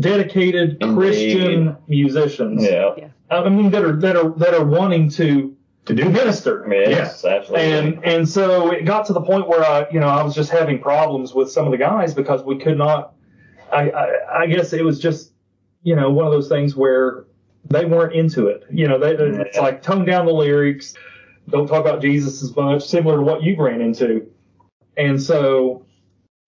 dedicated 0.00 0.78
Indeed. 0.80 0.96
Christian 0.96 1.76
musicians. 1.86 2.64
Yeah. 2.64 2.94
I 3.30 3.48
mean 3.48 3.70
that 3.70 3.84
are 3.84 3.96
that 3.96 4.16
are 4.16 4.30
that 4.30 4.54
are 4.54 4.64
wanting 4.64 5.08
to 5.10 5.56
To 5.86 5.94
do 5.94 6.08
minister. 6.08 6.66
Yes, 6.70 7.24
absolutely. 7.24 7.72
And 7.72 8.04
and 8.04 8.28
so 8.28 8.70
it 8.70 8.84
got 8.84 9.06
to 9.06 9.12
the 9.12 9.20
point 9.20 9.48
where 9.48 9.62
I 9.62 9.86
you 9.90 10.00
know 10.00 10.08
I 10.08 10.22
was 10.22 10.34
just 10.34 10.50
having 10.50 10.80
problems 10.80 11.34
with 11.34 11.50
some 11.50 11.66
of 11.66 11.72
the 11.72 11.78
guys 11.78 12.14
because 12.14 12.42
we 12.42 12.58
could 12.58 12.78
not. 12.78 13.14
I 13.70 13.90
I, 13.90 14.42
I 14.42 14.46
guess 14.46 14.72
it 14.72 14.84
was 14.84 14.98
just 14.98 15.32
you 15.82 15.94
know 15.94 16.10
one 16.10 16.26
of 16.26 16.32
those 16.32 16.48
things 16.48 16.74
where 16.74 17.26
they 17.66 17.84
weren't 17.84 18.14
into 18.14 18.46
it. 18.46 18.64
You 18.70 18.88
know 18.88 18.98
they 18.98 19.12
it's 19.12 19.58
like 19.58 19.82
tone 19.82 20.06
down 20.06 20.24
the 20.24 20.32
lyrics, 20.32 20.94
don't 21.48 21.66
talk 21.66 21.80
about 21.80 22.00
Jesus 22.00 22.42
as 22.42 22.54
much, 22.56 22.86
similar 22.86 23.16
to 23.16 23.22
what 23.22 23.42
you 23.42 23.56
ran 23.62 23.80
into. 23.80 24.26
And 24.96 25.22
so 25.22 25.84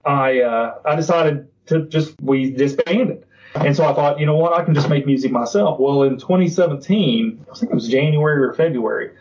I 0.04 0.40
uh, 0.40 0.78
I 0.84 0.96
decided 0.96 1.48
to 1.66 1.86
just 1.86 2.14
we 2.20 2.50
disbanded. 2.50 3.24
And 3.54 3.74
so 3.74 3.86
I 3.86 3.94
thought, 3.94 4.20
you 4.20 4.26
know 4.26 4.36
what, 4.36 4.52
I 4.52 4.64
can 4.64 4.74
just 4.74 4.88
make 4.88 5.06
music 5.06 5.32
myself. 5.32 5.80
Well, 5.80 6.02
in 6.02 6.18
2017, 6.18 7.46
I 7.50 7.54
think 7.56 7.72
it 7.72 7.74
was 7.74 7.88
January 7.88 8.44
or 8.44 8.52
February, 8.52 9.12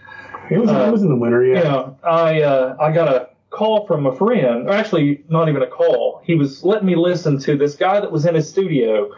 It 0.49 0.57
was, 0.57 0.69
it 0.69 0.91
was 0.91 1.01
in 1.01 1.09
the 1.09 1.15
winter, 1.15 1.43
yeah. 1.43 1.57
you 1.57 1.63
know, 1.63 1.97
I 2.03 2.41
uh, 2.41 2.75
I 2.79 2.91
got 2.91 3.07
a 3.07 3.29
call 3.49 3.87
from 3.87 4.05
a 4.05 4.15
friend, 4.15 4.67
or 4.67 4.71
actually 4.71 5.23
not 5.29 5.49
even 5.49 5.61
a 5.61 5.67
call. 5.67 6.21
He 6.23 6.35
was 6.35 6.63
letting 6.63 6.85
me 6.85 6.95
listen 6.95 7.39
to 7.39 7.57
this 7.57 7.75
guy 7.75 7.99
that 7.99 8.11
was 8.11 8.25
in 8.25 8.35
his 8.35 8.49
studio, 8.49 9.11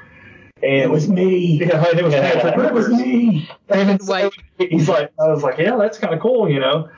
and 0.64 0.84
It 0.84 0.90
was 0.90 1.10
me. 1.10 1.60
yeah, 1.66 1.84
and 1.90 2.00
it 2.00 2.04
was 2.04 2.14
Patrick 2.14 2.66
It 2.66 2.74
was 2.74 2.90
me. 2.90 3.50
And 3.70 4.02
so 4.02 4.32
Wait. 4.58 4.72
he's 4.72 4.90
like, 4.90 5.12
I 5.20 5.28
was 5.28 5.44
like, 5.44 5.58
yeah, 5.58 5.76
that's 5.78 5.98
kind 5.98 6.14
of 6.14 6.20
cool, 6.20 6.50
you 6.50 6.60
know, 6.60 6.90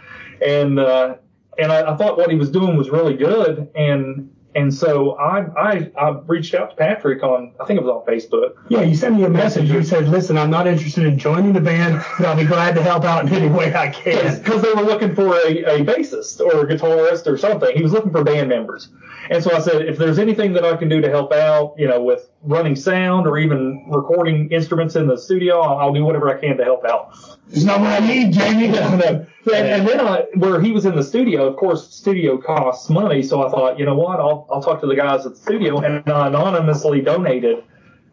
and 0.45 0.79
uh, 0.79 1.15
and 1.57 1.71
I, 1.71 1.93
I 1.93 1.97
thought 1.97 2.17
what 2.17 2.29
he 2.29 2.37
was 2.37 2.49
doing 2.49 2.77
was 2.77 2.89
really 2.89 3.15
good, 3.15 3.69
and 3.75 4.33
and 4.55 4.73
so 4.73 5.17
I 5.17 5.45
I 5.57 5.91
I 5.97 6.09
reached 6.25 6.53
out 6.53 6.71
to 6.71 6.75
Patrick 6.75 7.23
on 7.23 7.53
I 7.59 7.65
think 7.65 7.79
it 7.79 7.83
was 7.83 7.91
on 7.91 8.05
Facebook. 8.05 8.55
Yeah, 8.69 8.81
you 8.81 8.95
sent 8.95 9.15
me 9.15 9.23
a 9.23 9.29
message. 9.29 9.69
You 9.69 9.83
said, 9.83 10.07
"Listen, 10.07 10.37
I'm 10.37 10.49
not 10.49 10.67
interested 10.67 11.05
in 11.05 11.17
joining 11.17 11.53
the 11.53 11.61
band, 11.61 12.03
but 12.17 12.27
I'll 12.27 12.35
be 12.35 12.45
glad 12.45 12.75
to 12.75 12.83
help 12.83 13.03
out 13.03 13.25
in 13.25 13.33
any 13.33 13.49
way 13.49 13.73
I 13.73 13.89
can." 13.89 14.39
because 14.39 14.61
they 14.61 14.73
were 14.73 14.81
looking 14.81 15.13
for 15.15 15.35
a, 15.35 15.63
a 15.63 15.85
bassist 15.85 16.39
or 16.39 16.61
a 16.61 16.67
guitarist 16.67 17.27
or 17.27 17.37
something. 17.37 17.75
He 17.75 17.83
was 17.83 17.91
looking 17.91 18.11
for 18.11 18.23
band 18.23 18.49
members. 18.49 18.89
And 19.29 19.43
so 19.43 19.55
I 19.55 19.59
said, 19.59 19.83
if 19.83 19.97
there's 19.97 20.17
anything 20.17 20.53
that 20.53 20.65
I 20.65 20.75
can 20.75 20.89
do 20.89 21.01
to 21.01 21.09
help 21.09 21.31
out, 21.31 21.75
you 21.77 21.87
know, 21.87 22.01
with 22.01 22.28
running 22.43 22.75
sound 22.75 23.27
or 23.27 23.37
even 23.37 23.85
recording 23.89 24.51
instruments 24.51 24.95
in 24.95 25.07
the 25.07 25.17
studio, 25.17 25.59
I'll, 25.59 25.77
I'll 25.77 25.93
do 25.93 26.03
whatever 26.05 26.29
I 26.35 26.39
can 26.39 26.57
to 26.57 26.63
help 26.63 26.85
out. 26.85 27.13
It's 27.49 27.63
not 27.63 27.81
what 27.81 28.01
I 28.01 28.05
need, 28.05 28.33
Jamie. 28.33 28.67
No, 28.79 28.95
no. 28.95 29.25
And, 29.53 29.67
and 29.67 29.87
then 29.87 29.99
I, 29.99 30.25
where 30.35 30.61
he 30.61 30.71
was 30.71 30.85
in 30.85 30.95
the 30.95 31.03
studio, 31.03 31.47
of 31.47 31.55
course, 31.57 31.93
studio 31.93 32.37
costs 32.37 32.89
money. 32.89 33.23
So 33.23 33.41
I 33.45 33.49
thought, 33.49 33.79
you 33.79 33.85
know 33.85 33.95
what, 33.95 34.19
I'll, 34.19 34.47
I'll 34.51 34.61
talk 34.61 34.81
to 34.81 34.87
the 34.87 34.95
guys 34.95 35.25
at 35.25 35.33
the 35.33 35.39
studio 35.39 35.79
and 35.79 36.07
I 36.09 36.27
anonymously 36.27 37.01
donated 37.01 37.63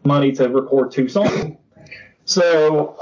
money 0.03 0.31
to 0.33 0.49
record 0.49 0.91
two 0.91 1.07
songs. 1.07 1.57
So, 2.25 2.97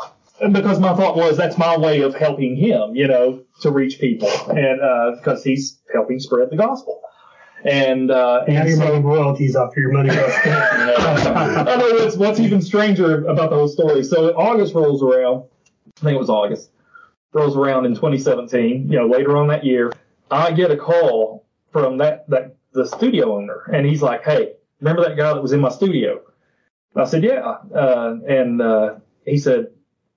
because 0.51 0.79
my 0.79 0.93
thought 0.95 1.15
was 1.15 1.37
that's 1.37 1.57
my 1.57 1.77
way 1.77 2.01
of 2.01 2.13
helping 2.15 2.55
him, 2.55 2.95
you 2.95 3.07
know, 3.07 3.43
to 3.61 3.71
reach 3.71 3.99
people 3.99 4.29
and, 4.49 4.81
uh, 4.81 5.11
because 5.17 5.43
he's 5.43 5.79
helping 5.93 6.19
spread 6.19 6.49
the 6.49 6.57
gospel. 6.57 7.01
And, 7.65 8.11
uh, 8.11 8.43
Now 8.47 8.59
and 8.59 8.69
you're 8.69 8.77
so, 8.77 8.85
making 8.85 9.03
royalties 9.03 9.55
off 9.55 9.75
your 9.75 9.91
money. 9.91 10.09
well 10.09 10.29
spent. 10.39 11.67
I 11.67 11.75
know 11.77 11.89
what's, 11.95 12.15
what's 12.15 12.39
even 12.39 12.61
stranger 12.61 13.25
about 13.25 13.49
the 13.49 13.55
whole 13.55 13.67
story. 13.67 14.03
So 14.03 14.35
August 14.37 14.75
rolls 14.75 15.01
around. 15.01 15.45
I 15.97 16.01
think 16.01 16.15
it 16.15 16.19
was 16.19 16.29
August. 16.29 16.69
Rolls 17.33 17.57
around 17.57 17.85
in 17.85 17.95
2017. 17.95 18.91
You 18.91 18.99
know, 18.99 19.07
later 19.07 19.35
on 19.35 19.47
that 19.47 19.63
year, 19.65 19.91
I 20.29 20.51
get 20.51 20.69
a 20.71 20.77
call 20.77 21.45
from 21.71 21.97
that 21.97 22.29
that 22.29 22.55
the 22.73 22.85
studio 22.85 23.35
owner, 23.35 23.63
and 23.73 23.85
he's 23.85 24.01
like, 24.01 24.23
"Hey, 24.23 24.53
remember 24.79 25.01
that 25.03 25.17
guy 25.17 25.33
that 25.33 25.41
was 25.41 25.51
in 25.51 25.59
my 25.59 25.69
studio?" 25.69 26.21
I 26.95 27.05
said, 27.05 27.23
"Yeah." 27.23 27.55
Uh, 27.73 28.17
and 28.27 28.61
uh, 28.61 28.95
he 29.25 29.37
said, 29.37 29.67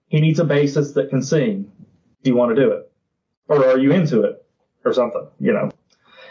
"He 0.09 0.21
needs 0.21 0.39
a 0.39 0.45
bassist 0.45 0.95
that 0.95 1.11
can 1.11 1.23
sing. 1.23 1.71
Do 2.23 2.31
you 2.31 2.37
want 2.37 2.55
to 2.55 2.61
do 2.63 2.73
it, 2.73 2.91
or 3.49 3.65
are 3.67 3.79
you 3.79 3.93
into 3.93 4.23
it, 4.23 4.45
or 4.85 4.93
something?" 4.93 5.27
You 5.41 5.53
know. 5.55 5.71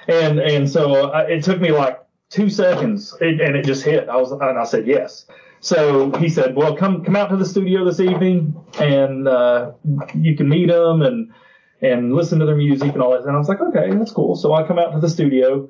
And 0.07 0.39
and 0.39 0.69
so 0.69 1.11
uh, 1.11 1.25
it 1.27 1.43
took 1.43 1.59
me 1.59 1.71
like 1.71 1.99
two 2.29 2.49
seconds, 2.49 3.15
and 3.19 3.39
it 3.41 3.65
just 3.65 3.83
hit. 3.83 4.09
I 4.09 4.17
was 4.17 4.31
and 4.31 4.41
I 4.41 4.63
said 4.63 4.87
yes. 4.87 5.25
So 5.59 6.11
he 6.17 6.29
said, 6.29 6.55
"Well, 6.55 6.75
come 6.75 7.03
come 7.03 7.15
out 7.15 7.29
to 7.29 7.37
the 7.37 7.45
studio 7.45 7.83
this 7.83 7.99
evening, 7.99 8.55
and 8.79 9.27
uh, 9.27 9.71
you 10.15 10.35
can 10.35 10.47
meet 10.47 10.67
them 10.67 11.01
and 11.01 11.31
and 11.81 12.13
listen 12.13 12.39
to 12.39 12.45
their 12.45 12.55
music 12.55 12.93
and 12.93 13.01
all 13.01 13.11
that." 13.11 13.23
And 13.23 13.31
I 13.31 13.37
was 13.37 13.49
like, 13.49 13.59
"Okay, 13.59 13.91
that's 13.95 14.11
cool." 14.11 14.35
So 14.35 14.53
I 14.53 14.65
come 14.65 14.79
out 14.79 14.91
to 14.93 14.99
the 14.99 15.09
studio, 15.09 15.69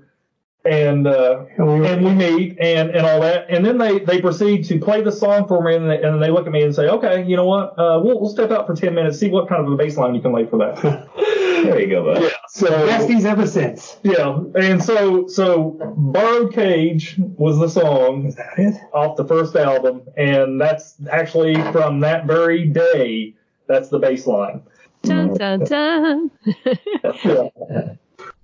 and 0.66 1.08
uh, 1.08 1.46
And 1.58 1.68
we 1.82 1.88
and 1.88 2.06
we 2.06 2.14
meet 2.14 2.58
and 2.60 2.90
and 2.92 3.06
all 3.06 3.22
that, 3.22 3.50
and 3.50 3.66
then 3.66 3.78
they 3.78 4.00
they 4.00 4.22
proceed 4.22 4.66
to 4.66 4.80
play 4.80 5.02
the 5.02 5.12
song 5.12 5.48
for 5.48 5.64
me, 5.64 5.76
and 5.76 5.90
they, 5.90 6.02
and 6.02 6.22
they 6.22 6.30
look 6.30 6.46
at 6.46 6.52
me 6.52 6.64
and 6.64 6.76
say, 6.76 6.88
"Okay, 6.88 7.24
you 7.24 7.36
know 7.38 7.46
what? 7.46 7.80
Uh, 7.80 8.00
we'll 8.04 8.20
we'll 8.20 8.30
step 8.30 8.52
out 8.52 8.68
for 8.68 8.76
ten 8.76 8.94
minutes, 8.94 9.20
see 9.20 9.30
what 9.30 9.48
kind 9.48 9.66
of 9.66 9.72
a 9.72 9.76
bass 9.76 9.98
line 9.98 10.14
you 10.14 10.22
can 10.22 10.34
lay 10.34 10.46
for 10.46 10.58
that." 10.58 11.08
There 11.64 11.80
you 11.80 11.88
go, 11.88 12.04
bud. 12.14 12.22
yeah. 12.24 12.30
So 12.50 12.68
Besties 12.88 13.26
ever 13.26 13.46
since. 13.48 13.98
yeah, 14.04 14.40
and 14.56 14.84
so 14.84 15.28
so 15.28 15.94
borrowed 15.98 16.54
cage 16.54 17.16
was 17.18 17.60
the 17.60 17.68
song 17.70 18.26
Is 18.26 18.36
that 18.36 18.58
it? 18.58 18.76
off 18.94 19.18
the 19.18 19.26
first 19.26 19.56
album, 19.56 20.02
and 20.18 20.60
that's 20.60 20.96
actually 21.12 21.56
from 21.72 22.00
that 22.02 22.26
very 22.26 22.66
day. 22.68 23.36
That's 23.68 23.90
the 23.90 24.00
bass 24.00 24.26
line. 24.28 24.62
Dun, 25.04 25.34
dun, 25.36 25.60
dun. 25.66 26.32
Yeah. 27.24 27.50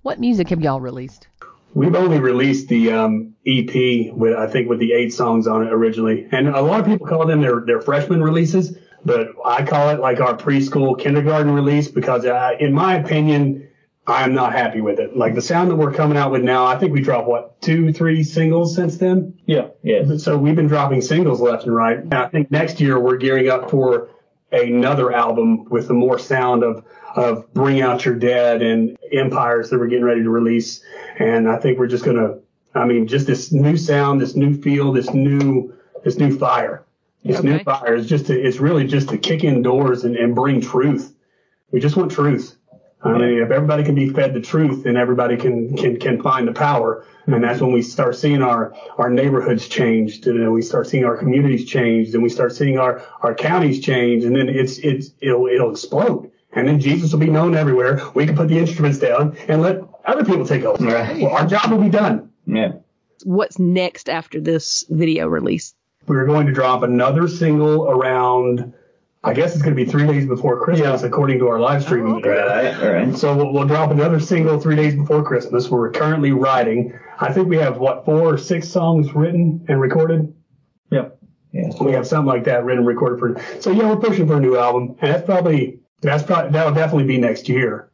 What 0.02 0.20
music 0.20 0.48
have 0.50 0.60
y'all 0.60 0.80
released? 0.80 1.28
We've 1.74 1.94
only 1.94 2.20
released 2.20 2.68
the 2.68 2.92
um, 2.92 3.34
EP 3.46 4.14
with 4.14 4.36
I 4.36 4.46
think 4.46 4.68
with 4.68 4.78
the 4.78 4.92
eight 4.92 5.12
songs 5.12 5.46
on 5.46 5.66
it 5.66 5.72
originally, 5.72 6.28
and 6.30 6.48
a 6.48 6.60
lot 6.60 6.80
of 6.80 6.86
people 6.86 7.06
call 7.06 7.26
them 7.26 7.40
their 7.40 7.60
their 7.66 7.80
freshman 7.80 8.22
releases, 8.22 8.76
but 9.04 9.28
I 9.44 9.64
call 9.64 9.90
it 9.90 10.00
like 10.00 10.20
our 10.20 10.36
preschool 10.36 10.98
kindergarten 10.98 11.52
release 11.52 11.88
because 11.88 12.24
uh, 12.24 12.52
in 12.58 12.72
my 12.72 12.96
opinion, 12.96 13.68
I'm 14.06 14.34
not 14.34 14.52
happy 14.52 14.80
with 14.80 14.98
it. 14.98 15.16
Like 15.16 15.34
the 15.34 15.42
sound 15.42 15.70
that 15.70 15.76
we're 15.76 15.92
coming 15.92 16.18
out 16.18 16.30
with 16.30 16.42
now, 16.42 16.66
I 16.66 16.78
think 16.78 16.92
we 16.92 17.00
dropped 17.00 17.26
what 17.26 17.60
two, 17.62 17.92
three 17.92 18.22
singles 18.22 18.74
since 18.74 18.98
then. 18.98 19.38
yeah, 19.46 19.68
Yes. 19.82 20.22
So 20.22 20.36
we've 20.36 20.56
been 20.56 20.66
dropping 20.66 21.00
singles 21.00 21.40
left 21.40 21.64
and 21.64 21.74
right. 21.74 21.98
And 21.98 22.14
I 22.14 22.28
think 22.28 22.50
next 22.50 22.80
year 22.80 22.98
we're 22.98 23.16
gearing 23.16 23.48
up 23.48 23.70
for 23.70 24.10
another 24.52 25.12
album 25.12 25.64
with 25.64 25.88
the 25.88 25.94
more 25.94 26.18
sound 26.18 26.62
of 26.62 26.84
of 27.16 27.52
Bring 27.54 27.80
Out 27.80 28.04
Your 28.04 28.16
Dead 28.16 28.60
and 28.60 28.96
Empires 29.12 29.70
that 29.70 29.78
we're 29.78 29.86
getting 29.86 30.04
ready 30.04 30.22
to 30.22 30.30
release. 30.30 30.82
And 31.18 31.48
I 31.48 31.58
think 31.58 31.78
we're 31.78 31.86
just 31.86 32.04
gonna, 32.04 32.38
I 32.74 32.84
mean, 32.84 33.06
just 33.06 33.26
this 33.26 33.52
new 33.52 33.76
sound, 33.76 34.20
this 34.20 34.34
new 34.34 34.60
feel, 34.60 34.92
this 34.92 35.14
new 35.14 35.72
this 36.02 36.18
new 36.18 36.36
fire. 36.36 36.83
This 37.24 37.42
new 37.42 37.54
Okay. 37.54 37.64
fire 37.64 37.94
is 37.94 38.06
just 38.06 38.26
to, 38.26 38.38
it's 38.38 38.58
really 38.58 38.86
just 38.86 39.08
to 39.08 39.18
kick 39.18 39.44
in 39.44 39.62
doors 39.62 40.04
and, 40.04 40.14
and 40.16 40.34
bring 40.34 40.60
truth. 40.60 41.14
We 41.72 41.80
just 41.80 41.96
want 41.96 42.12
truth. 42.12 42.56
I 43.02 43.18
mean, 43.18 43.42
if 43.42 43.50
everybody 43.50 43.84
can 43.84 43.94
be 43.94 44.08
fed 44.08 44.32
the 44.32 44.40
truth, 44.40 44.84
then 44.84 44.96
everybody 44.96 45.36
can, 45.36 45.76
can, 45.76 45.98
can 45.98 46.22
find 46.22 46.48
the 46.48 46.52
power. 46.52 47.04
And 47.26 47.44
that's 47.44 47.60
when 47.60 47.72
we 47.72 47.82
start 47.82 48.16
seeing 48.16 48.40
our, 48.42 48.74
our 48.96 49.10
neighborhoods 49.10 49.68
changed 49.68 50.26
and 50.26 50.40
then 50.40 50.52
we 50.52 50.62
start 50.62 50.86
seeing 50.86 51.04
our 51.04 51.16
communities 51.16 51.66
changed 51.66 52.14
and 52.14 52.22
we 52.22 52.30
start 52.30 52.54
seeing 52.54 52.78
our, 52.78 53.02
our 53.20 53.34
counties 53.34 53.80
change 53.80 54.24
and 54.24 54.34
then 54.34 54.48
it's, 54.48 54.78
it's, 54.78 55.10
it'll, 55.20 55.46
it'll 55.46 55.70
explode. 55.70 56.30
And 56.52 56.66
then 56.66 56.80
Jesus 56.80 57.12
will 57.12 57.20
be 57.20 57.28
known 57.28 57.54
everywhere. 57.54 58.00
We 58.14 58.24
can 58.26 58.36
put 58.36 58.48
the 58.48 58.58
instruments 58.58 58.98
down 58.98 59.36
and 59.48 59.60
let 59.60 59.82
other 60.06 60.24
people 60.24 60.46
take 60.46 60.64
over. 60.64 60.82
Right. 60.82 61.20
Well, 61.20 61.32
our 61.32 61.46
job 61.46 61.70
will 61.70 61.82
be 61.82 61.90
done. 61.90 62.30
Yeah. 62.46 62.72
What's 63.24 63.58
next 63.58 64.08
after 64.08 64.40
this 64.40 64.84
video 64.88 65.26
release? 65.26 65.74
We're 66.06 66.26
going 66.26 66.46
to 66.46 66.52
drop 66.52 66.82
another 66.82 67.28
single 67.28 67.88
around, 67.88 68.74
I 69.22 69.32
guess 69.32 69.54
it's 69.54 69.62
going 69.62 69.74
to 69.76 69.84
be 69.84 69.90
three 69.90 70.06
days 70.06 70.26
before 70.26 70.62
Christmas, 70.62 71.02
according 71.02 71.38
to 71.38 71.48
our 71.48 71.58
live 71.58 71.82
streaming. 71.82 72.22
Oh, 72.24 72.28
right. 72.28 72.82
Right. 72.82 73.16
So 73.16 73.34
we'll, 73.34 73.52
we'll 73.52 73.66
drop 73.66 73.90
another 73.90 74.20
single 74.20 74.60
three 74.60 74.76
days 74.76 74.94
before 74.94 75.22
Christmas. 75.22 75.70
We're 75.70 75.90
currently 75.90 76.32
writing. 76.32 76.98
I 77.20 77.32
think 77.32 77.48
we 77.48 77.56
have 77.56 77.78
what 77.78 78.04
four 78.04 78.34
or 78.34 78.38
six 78.38 78.68
songs 78.68 79.14
written 79.14 79.64
and 79.68 79.80
recorded. 79.80 80.34
Yeah. 80.90 81.08
Yeah. 81.52 81.70
We 81.80 81.92
have 81.92 82.06
something 82.06 82.26
like 82.26 82.44
that 82.44 82.64
written 82.64 82.80
and 82.80 82.86
recorded 82.86 83.18
for. 83.18 83.60
So 83.60 83.70
yeah, 83.70 83.88
we're 83.88 83.96
pushing 83.96 84.26
for 84.26 84.36
a 84.36 84.40
new 84.40 84.58
album, 84.58 84.96
and 85.00 85.14
that's 85.14 85.24
probably 85.24 85.80
that's 86.02 86.22
probably 86.22 86.50
that'll 86.50 86.74
definitely 86.74 87.06
be 87.06 87.18
next 87.18 87.48
year. 87.48 87.90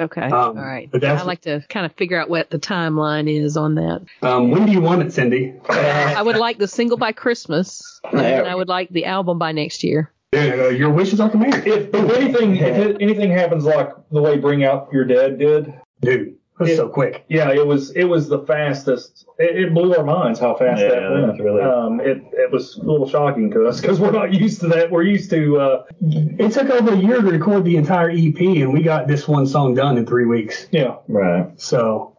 Okay. 0.00 0.22
Um, 0.22 0.32
All 0.32 0.54
right. 0.54 0.88
but 0.90 1.02
that's- 1.02 1.20
I 1.20 1.24
like 1.24 1.42
to 1.42 1.64
kind 1.68 1.84
of 1.86 1.92
figure 1.92 2.18
out 2.18 2.30
what 2.30 2.50
the 2.50 2.58
timeline 2.58 3.30
is 3.30 3.56
on 3.56 3.74
that. 3.74 4.02
Um, 4.22 4.50
when 4.50 4.66
do 4.66 4.72
you 4.72 4.80
want 4.80 5.02
it, 5.02 5.12
Cindy? 5.12 5.54
I 5.68 6.22
would 6.22 6.36
like 6.36 6.58
the 6.58 6.68
single 6.68 6.96
by 6.96 7.12
Christmas, 7.12 8.00
and 8.10 8.20
I 8.20 8.54
would 8.54 8.68
like 8.68 8.88
the 8.88 9.04
album 9.04 9.38
by 9.38 9.52
next 9.52 9.84
year. 9.84 10.10
Uh, 10.34 10.68
your 10.68 10.90
wishes 10.90 11.20
are 11.20 11.28
commanded. 11.28 11.66
If, 11.66 11.94
if 11.94 12.10
anything, 12.12 12.56
if 12.56 12.96
anything 13.00 13.30
happens 13.30 13.64
like 13.64 13.90
the 14.10 14.22
way 14.22 14.38
Bring 14.38 14.64
Out 14.64 14.88
Your 14.92 15.04
Dead 15.04 15.38
did, 15.38 15.74
Dude, 16.00 16.36
that's 16.38 16.39
It- 16.68 16.76
so 16.76 16.88
quick. 16.88 17.24
yeah, 17.28 17.50
it 17.52 17.66
was 17.66 17.90
it 17.92 18.04
was 18.04 18.28
the 18.28 18.40
fastest. 18.40 19.26
It, 19.38 19.56
it 19.56 19.74
blew 19.74 19.94
our 19.94 20.04
minds 20.04 20.38
how 20.38 20.54
fast 20.54 20.80
Yeah, 20.82 20.88
that 20.90 21.10
went. 21.12 21.26
that's 21.28 21.40
really- 21.40 21.62
Um, 21.62 22.00
it 22.00 22.22
it 22.32 22.50
was 22.52 22.76
a 22.76 22.82
little 22.84 23.08
shocking 23.08 23.50
to 23.52 23.66
us 23.66 23.80
because 23.80 23.98
we're 24.00 24.10
not 24.10 24.32
used 24.34 24.60
to 24.60 24.68
that. 24.68 24.90
We're 24.90 25.02
used 25.02 25.30
to 25.30 25.58
uh, 25.58 25.84
It 26.00 26.52
took 26.52 26.68
over 26.70 26.92
a 26.92 26.96
year 26.96 27.20
to 27.20 27.26
record 27.30 27.64
the 27.64 27.76
entire 27.76 28.10
EP, 28.10 28.38
and 28.40 28.72
we 28.72 28.82
got 28.82 29.06
this 29.08 29.26
one 29.28 29.46
song 29.46 29.74
done 29.74 29.96
in 29.98 30.06
three 30.06 30.26
weeks. 30.26 30.66
yeah 30.70 30.96
Right. 31.08 31.48
So 31.60 32.16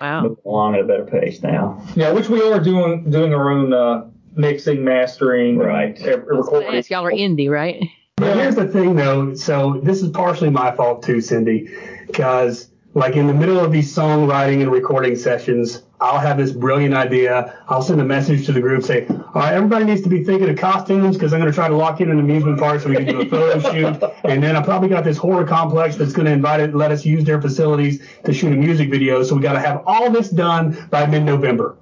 Wow. 0.00 0.22
Moving 0.22 0.36
along 0.46 0.74
at 0.76 0.80
a 0.82 0.84
better 0.84 1.04
pace 1.06 1.42
now. 1.42 1.82
yeah, 1.96 2.12
which 2.12 2.28
we 2.28 2.40
are 2.40 2.60
doing 2.60 3.10
doing 3.10 3.34
our 3.34 3.50
own 3.50 3.72
uh, 3.72 4.06
mixing, 4.36 4.84
mastering, 4.84 5.58
Right. 5.58 5.98
and, 5.98 6.06
uh, 6.08 6.10
I 6.32 6.36
recording. 6.36 6.74
ask, 6.74 6.88
y'all 6.88 7.04
are 7.04 7.10
indie, 7.10 7.50
right? 7.50 7.82
But 8.16 8.36
here's 8.36 8.54
the 8.54 8.66
thing, 8.68 8.94
though. 8.94 9.34
So 9.34 9.80
this 9.82 10.00
is 10.02 10.10
partially 10.10 10.50
my 10.50 10.70
fault 10.70 11.02
too, 11.02 11.20
Cindy, 11.20 11.68
because 12.06 12.68
like 12.94 13.16
in 13.16 13.26
the 13.26 13.34
middle 13.34 13.58
of 13.58 13.70
these 13.70 13.94
songwriting 13.94 14.62
and 14.62 14.72
recording 14.72 15.14
sessions, 15.14 15.82
I'll 16.00 16.18
have 16.18 16.38
this 16.38 16.52
brilliant 16.52 16.94
idea. 16.94 17.62
I'll 17.68 17.82
send 17.82 18.00
a 18.00 18.04
message 18.04 18.46
to 18.46 18.52
the 18.52 18.60
group, 18.60 18.82
say, 18.82 19.06
"All 19.08 19.32
right, 19.34 19.52
everybody 19.52 19.84
needs 19.84 20.02
to 20.02 20.08
be 20.08 20.24
thinking 20.24 20.48
of 20.48 20.56
costumes 20.56 21.16
because 21.16 21.32
I'm 21.32 21.40
going 21.40 21.50
to 21.50 21.54
try 21.54 21.68
to 21.68 21.76
lock 21.76 22.00
in 22.00 22.10
an 22.10 22.18
amusement 22.18 22.58
park 22.58 22.80
so 22.80 22.88
we 22.88 22.96
can 22.96 23.06
do 23.06 23.20
a 23.20 23.26
photo 23.26 23.60
shoot." 23.72 24.02
And 24.24 24.42
then 24.42 24.56
I 24.56 24.62
probably 24.62 24.88
got 24.88 25.04
this 25.04 25.18
horror 25.18 25.44
complex 25.44 25.96
that's 25.96 26.12
going 26.12 26.26
to 26.26 26.32
invite 26.32 26.60
it, 26.60 26.74
let 26.74 26.90
us 26.90 27.04
use 27.04 27.24
their 27.24 27.42
facilities 27.42 28.02
to 28.24 28.32
shoot 28.32 28.52
a 28.52 28.56
music 28.56 28.90
video. 28.90 29.22
So 29.22 29.34
we 29.34 29.42
got 29.42 29.54
to 29.54 29.60
have 29.60 29.82
all 29.86 30.10
this 30.10 30.30
done 30.30 30.86
by 30.90 31.06
mid-November. 31.06 31.76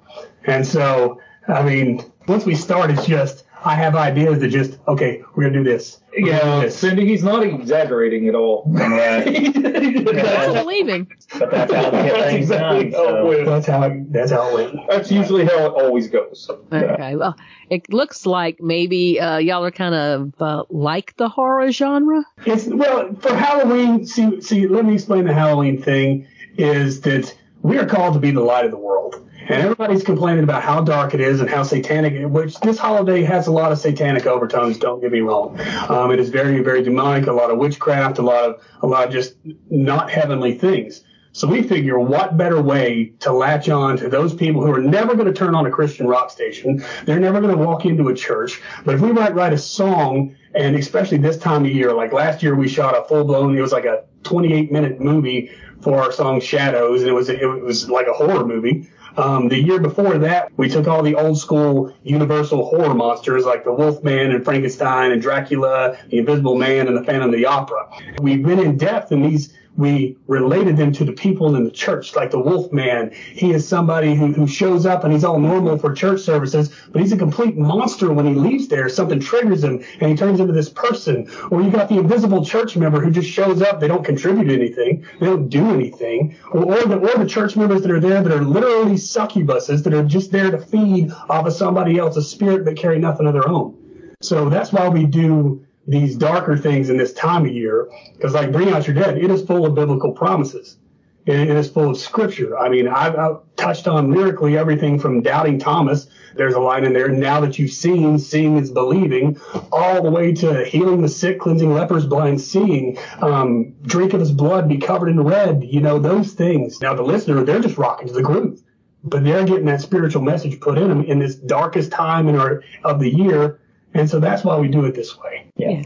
And 0.44 0.66
so, 0.66 1.20
I 1.46 1.62
mean, 1.62 2.04
once 2.26 2.44
we 2.44 2.54
start, 2.54 2.90
it's 2.90 3.06
just 3.06 3.44
I 3.64 3.74
have 3.74 3.96
ideas 3.96 4.38
that 4.40 4.48
just 4.48 4.78
okay, 4.86 5.22
we're 5.34 5.44
gonna 5.44 5.54
do 5.58 5.64
this. 5.64 6.00
We're 6.12 6.26
gonna 6.30 6.40
do 6.42 6.46
Yeah, 6.48 6.60
this. 6.60 6.78
Cindy, 6.78 7.06
he's 7.06 7.24
not 7.24 7.42
exaggerating 7.42 8.28
at 8.28 8.34
all. 8.34 8.64
Right. 8.76 9.52
That's, 9.54 10.52
believe 10.54 10.88
him. 10.88 11.08
But 11.38 11.50
that's 11.50 11.72
how 11.72 11.84
we 11.84 11.90
get 11.90 12.14
that's 12.14 12.24
things 12.30 12.50
exactly 12.50 12.90
done. 12.90 13.02
how 13.02 13.30
it 13.30 13.44
So. 13.44 13.50
That's 13.50 13.66
how 13.66 13.82
it, 13.82 14.12
that's 14.12 14.30
how 14.30 14.48
it 14.58 14.72
went. 14.74 14.88
That's 14.88 15.10
usually 15.10 15.44
how 15.44 15.66
it 15.66 15.72
always 15.72 16.08
goes. 16.08 16.48
Okay. 16.72 17.16
Well, 17.16 17.34
it 17.70 17.92
looks 17.92 18.24
like 18.26 18.60
maybe 18.60 19.18
uh, 19.20 19.38
y'all 19.38 19.64
are 19.64 19.70
kind 19.70 19.94
of 19.94 20.34
uh, 20.40 20.64
like 20.70 21.16
the 21.16 21.28
horror 21.28 21.70
genre. 21.72 22.24
It's 22.44 22.66
well 22.66 23.14
for 23.16 23.34
Halloween. 23.34 24.06
See, 24.06 24.40
see, 24.40 24.68
let 24.68 24.84
me 24.84 24.94
explain 24.94 25.24
the 25.24 25.34
Halloween 25.34 25.82
thing. 25.82 26.26
Is 26.56 27.00
that 27.02 27.34
we 27.62 27.78
are 27.78 27.86
called 27.86 28.14
to 28.14 28.20
be 28.20 28.30
the 28.30 28.40
light 28.40 28.64
of 28.64 28.70
the 28.70 28.78
world, 28.78 29.25
and 29.48 29.62
everybody's 29.62 30.02
complaining 30.02 30.44
about 30.44 30.62
how 30.62 30.80
dark 30.80 31.14
it 31.14 31.20
is 31.20 31.40
and 31.40 31.48
how 31.48 31.62
satanic. 31.62 32.28
Which 32.28 32.58
this 32.60 32.78
holiday 32.78 33.22
has 33.22 33.46
a 33.46 33.52
lot 33.52 33.70
of 33.70 33.78
satanic 33.78 34.26
overtones. 34.26 34.78
Don't 34.78 35.00
get 35.00 35.12
me 35.12 35.20
wrong. 35.20 35.58
Um, 35.88 36.10
it 36.10 36.18
is 36.18 36.30
very, 36.30 36.62
very 36.62 36.82
demonic. 36.82 37.26
A 37.28 37.32
lot 37.32 37.50
of 37.50 37.58
witchcraft. 37.58 38.18
A 38.18 38.22
lot 38.22 38.44
of, 38.44 38.62
a 38.82 38.86
lot 38.86 39.06
of 39.06 39.12
just 39.12 39.36
not 39.70 40.10
heavenly 40.10 40.54
things. 40.54 41.04
So 41.36 41.46
we 41.46 41.62
figure 41.62 41.98
what 41.98 42.38
better 42.38 42.62
way 42.62 43.12
to 43.20 43.30
latch 43.30 43.68
on 43.68 43.98
to 43.98 44.08
those 44.08 44.34
people 44.34 44.64
who 44.64 44.72
are 44.72 44.80
never 44.80 45.14
going 45.14 45.26
to 45.26 45.34
turn 45.34 45.54
on 45.54 45.66
a 45.66 45.70
Christian 45.70 46.06
rock 46.06 46.30
station. 46.30 46.82
They're 47.04 47.20
never 47.20 47.42
going 47.42 47.54
to 47.54 47.62
walk 47.62 47.84
into 47.84 48.08
a 48.08 48.14
church. 48.14 48.62
But 48.86 48.94
if 48.94 49.02
we 49.02 49.12
might 49.12 49.34
write 49.34 49.52
a 49.52 49.58
song, 49.58 50.34
and 50.54 50.74
especially 50.76 51.18
this 51.18 51.36
time 51.36 51.66
of 51.66 51.70
year, 51.70 51.92
like 51.92 52.14
last 52.14 52.42
year 52.42 52.54
we 52.54 52.68
shot 52.68 52.96
a 52.96 53.06
full 53.06 53.24
blown, 53.24 53.56
it 53.56 53.60
was 53.60 53.72
like 53.72 53.84
a 53.84 54.04
28 54.22 54.72
minute 54.72 54.98
movie 54.98 55.52
for 55.82 56.02
our 56.02 56.10
song 56.10 56.40
Shadows, 56.40 57.02
and 57.02 57.10
it 57.10 57.14
was, 57.14 57.28
it 57.28 57.44
was 57.44 57.90
like 57.90 58.06
a 58.06 58.14
horror 58.14 58.46
movie. 58.46 58.88
Um, 59.16 59.48
the 59.48 59.58
year 59.58 59.80
before 59.80 60.18
that, 60.18 60.52
we 60.56 60.68
took 60.68 60.86
all 60.86 61.02
the 61.02 61.14
old 61.14 61.38
school 61.38 61.94
Universal 62.02 62.66
horror 62.66 62.94
monsters 62.94 63.44
like 63.44 63.64
the 63.64 63.72
Wolfman 63.72 64.32
and 64.32 64.44
Frankenstein 64.44 65.12
and 65.12 65.22
Dracula, 65.22 65.96
the 66.10 66.18
Invisible 66.18 66.56
Man, 66.56 66.86
and 66.86 66.96
the 66.96 67.04
Phantom 67.04 67.30
of 67.30 67.36
the 67.36 67.46
Opera. 67.46 67.88
We 68.20 68.38
went 68.38 68.60
in 68.60 68.76
depth 68.76 69.12
in 69.12 69.22
these 69.22 69.54
we 69.76 70.16
related 70.26 70.76
them 70.76 70.92
to 70.92 71.04
the 71.04 71.12
people 71.12 71.54
in 71.54 71.64
the 71.64 71.70
church, 71.70 72.16
like 72.16 72.30
the 72.30 72.38
wolf 72.38 72.72
man. 72.72 73.12
He 73.12 73.52
is 73.52 73.66
somebody 73.66 74.14
who, 74.14 74.32
who 74.32 74.46
shows 74.46 74.86
up 74.86 75.04
and 75.04 75.12
he's 75.12 75.24
all 75.24 75.38
normal 75.38 75.78
for 75.78 75.92
church 75.92 76.20
services, 76.20 76.70
but 76.90 77.02
he's 77.02 77.12
a 77.12 77.16
complete 77.16 77.56
monster 77.56 78.12
when 78.12 78.26
he 78.26 78.34
leaves 78.34 78.68
there. 78.68 78.88
Something 78.88 79.20
triggers 79.20 79.62
him 79.62 79.84
and 80.00 80.10
he 80.10 80.16
turns 80.16 80.40
into 80.40 80.52
this 80.52 80.68
person. 80.68 81.30
Or 81.50 81.62
you 81.62 81.70
got 81.70 81.88
the 81.88 81.98
invisible 81.98 82.44
church 82.44 82.76
member 82.76 83.00
who 83.00 83.10
just 83.10 83.28
shows 83.28 83.60
up. 83.62 83.80
They 83.80 83.88
don't 83.88 84.04
contribute 84.04 84.50
anything. 84.50 85.06
They 85.20 85.26
don't 85.26 85.48
do 85.48 85.70
anything. 85.70 86.36
Or, 86.52 86.64
or 86.64 86.84
the, 86.84 86.96
or 86.96 87.18
the 87.18 87.28
church 87.28 87.56
members 87.56 87.82
that 87.82 87.90
are 87.90 88.00
there 88.00 88.22
that 88.22 88.32
are 88.32 88.42
literally 88.42 88.94
succubuses 88.94 89.82
that 89.84 89.92
are 89.92 90.04
just 90.04 90.32
there 90.32 90.50
to 90.50 90.58
feed 90.58 91.12
off 91.28 91.46
of 91.46 91.52
somebody 91.52 91.98
else's 91.98 92.30
spirit 92.30 92.64
but 92.64 92.76
carry 92.76 92.98
nothing 92.98 93.26
of 93.26 93.34
their 93.34 93.48
own. 93.48 93.76
So 94.22 94.48
that's 94.48 94.72
why 94.72 94.88
we 94.88 95.04
do 95.04 95.65
these 95.86 96.16
darker 96.16 96.56
things 96.56 96.90
in 96.90 96.96
this 96.96 97.12
time 97.12 97.44
of 97.44 97.52
year, 97.52 97.88
because 98.14 98.34
like 98.34 98.52
Bring 98.52 98.70
Out 98.70 98.86
Your 98.86 98.94
Dead, 98.94 99.18
it 99.18 99.30
is 99.30 99.42
full 99.42 99.66
of 99.66 99.74
biblical 99.74 100.12
promises. 100.12 100.78
It, 101.26 101.50
is 101.50 101.68
full 101.68 101.90
of 101.90 101.98
scripture. 101.98 102.56
I 102.56 102.68
mean, 102.68 102.86
I've, 102.86 103.16
I've 103.16 103.38
touched 103.56 103.88
on 103.88 104.12
lyrically 104.12 104.56
everything 104.56 104.96
from 105.00 105.22
doubting 105.22 105.58
Thomas. 105.58 106.06
There's 106.36 106.54
a 106.54 106.60
line 106.60 106.84
in 106.84 106.92
there, 106.92 107.08
now 107.08 107.40
that 107.40 107.58
you've 107.58 107.72
seen, 107.72 108.18
seeing 108.20 108.58
is 108.58 108.70
believing, 108.70 109.40
all 109.72 110.02
the 110.02 110.10
way 110.10 110.32
to 110.34 110.64
healing 110.64 111.02
the 111.02 111.08
sick, 111.08 111.40
cleansing 111.40 111.72
lepers, 111.72 112.06
blind 112.06 112.40
seeing, 112.40 112.96
um, 113.20 113.74
drink 113.82 114.12
of 114.12 114.20
his 114.20 114.30
blood, 114.30 114.68
be 114.68 114.78
covered 114.78 115.08
in 115.08 115.20
red, 115.20 115.64
you 115.64 115.80
know, 115.80 115.98
those 115.98 116.32
things. 116.32 116.80
Now 116.80 116.94
the 116.94 117.02
listener, 117.02 117.42
they're 117.42 117.58
just 117.58 117.76
rocking 117.76 118.06
to 118.06 118.14
the 118.14 118.22
groove. 118.22 118.62
But 119.02 119.24
they're 119.24 119.44
getting 119.44 119.66
that 119.66 119.80
spiritual 119.80 120.22
message 120.22 120.60
put 120.60 120.78
in 120.78 120.88
them 120.88 121.02
in 121.02 121.18
this 121.18 121.34
darkest 121.34 121.90
time 121.90 122.28
in 122.28 122.36
our 122.36 122.62
of 122.84 123.00
the 123.00 123.10
year. 123.10 123.60
And 123.96 124.10
so 124.10 124.20
that's 124.20 124.44
why 124.44 124.58
we 124.58 124.68
do 124.68 124.84
it 124.84 124.94
this 124.94 125.16
way. 125.18 125.50
Yeah. 125.56 125.82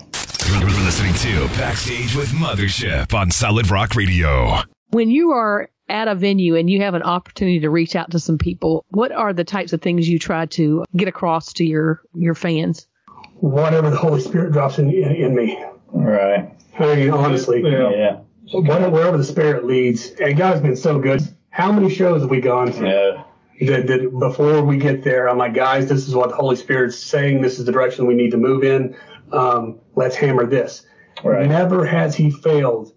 You're 0.49 0.69
listening 0.85 1.15
to 1.15 1.47
Backstage 1.57 2.17
with 2.17 2.29
Mothership 2.31 3.15
on 3.15 3.31
Solid 3.31 3.71
Rock 3.71 3.95
Radio. 3.95 4.59
When 4.91 5.11
you 5.11 5.31
are 5.31 5.71
at 5.89 6.09
a 6.09 6.17
venue 6.17 6.57
and 6.57 6.69
you 6.69 6.81
have 6.83 6.95
an 6.95 7.03
opportunity 7.03 7.61
to 7.61 7.71
reach 7.71 7.95
out 7.95 8.11
to 8.11 8.19
some 8.19 8.37
people, 8.37 8.85
what 8.89 9.13
are 9.13 9.33
the 9.33 9.45
types 9.45 9.73
of 9.73 9.81
things 9.81 10.09
you 10.09 10.19
try 10.19 10.47
to 10.47 10.85
get 10.97 11.07
across 11.07 11.53
to 11.55 11.65
your 11.65 12.03
your 12.15 12.35
fans? 12.35 12.89
Whatever 13.37 13.91
the 13.91 13.97
Holy 13.97 14.21
Spirit 14.21 14.53
drops 14.53 14.79
in, 14.79 14.91
in, 14.91 15.15
in 15.15 15.35
me. 15.37 15.63
Right. 15.93 16.51
I 16.79 16.95
mean, 16.97 17.11
honestly, 17.11 17.63
Yeah. 17.63 17.91
Yeah. 17.91 18.21
whatever, 18.53 18.91
wherever 18.91 19.17
the 19.19 19.25
Spirit 19.25 19.67
leads. 19.67 20.11
And 20.21 20.37
God's 20.37 20.61
been 20.61 20.77
so 20.77 20.99
good. 20.99 21.23
How 21.51 21.71
many 21.71 21.89
shows 21.95 22.23
have 22.23 22.31
we 22.31 22.41
gone 22.41 22.73
to? 22.73 22.85
Yeah. 22.87 23.25
That, 23.61 23.87
that 23.89 24.19
before 24.19 24.63
we 24.63 24.79
get 24.79 25.05
there, 25.05 25.29
I'm 25.29 25.39
like, 25.39 25.55
guys, 25.55 25.89
this 25.89 26.09
is 26.09 26.15
what 26.15 26.31
the 26.31 26.37
Holy 26.37 26.57
Spirit's 26.57 26.99
saying. 26.99 27.43
This 27.43 27.59
is 27.59 27.67
the 27.67 27.73
direction 27.73 28.07
we 28.07 28.15
need 28.15 28.31
to 28.31 28.39
move 28.39 28.65
in. 28.65 28.97
Um, 29.33 29.81
let's 29.95 30.17
hammer 30.17 30.47
this. 30.47 30.87
Right. 31.23 31.47
Never 31.47 31.85
has 31.85 32.15
he 32.15 32.31
failed 32.31 32.95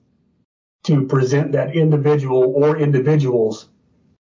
to 0.85 1.05
present 1.05 1.51
that 1.53 1.75
individual 1.75 2.53
or 2.55 2.77
individuals 2.77 3.69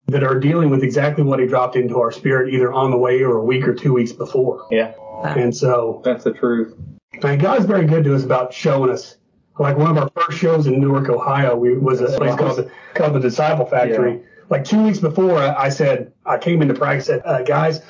that 0.08 0.24
are 0.24 0.40
dealing 0.40 0.70
with 0.70 0.84
exactly 0.84 1.24
what 1.24 1.40
he 1.40 1.46
dropped 1.46 1.76
into 1.76 2.00
our 2.00 2.12
spirit, 2.12 2.54
either 2.54 2.72
on 2.72 2.92
the 2.92 2.98
way 2.98 3.22
or 3.22 3.38
a 3.38 3.44
week 3.44 3.68
or 3.68 3.74
two 3.74 3.94
weeks 3.94 4.12
before. 4.12 4.68
Yeah. 4.72 4.94
And 5.24 5.56
so, 5.56 6.02
That's 6.06 6.24
the 6.24 6.32
truth. 6.32 6.76
and 7.24 7.42
God's 7.42 7.66
very 7.66 7.86
good 7.86 8.04
to 8.06 8.16
us 8.16 8.24
about 8.24 8.54
showing 8.54 8.92
us. 8.92 9.18
Like 9.60 9.76
one 9.76 9.90
of 9.90 9.98
our 9.98 10.10
first 10.10 10.38
shows 10.38 10.68
in 10.68 10.80
Newark, 10.80 11.10
Ohio, 11.10 11.56
we 11.56 11.76
was 11.76 12.00
a 12.00 12.16
place 12.16 12.36
called 12.36 12.58
the, 12.58 12.72
called 12.94 13.16
the 13.16 13.20
Disciple 13.20 13.66
Factory. 13.66 14.22
Like 14.50 14.64
two 14.64 14.84
weeks 14.84 15.00
before, 15.00 15.38
I, 15.40 15.70
said 15.70 16.14
I 16.26 16.38
came 16.38 16.62
into 16.62 16.74
practice. 16.74 17.08
Said, 17.08 17.22
uh, 17.26 17.44
guys, 17.44 17.82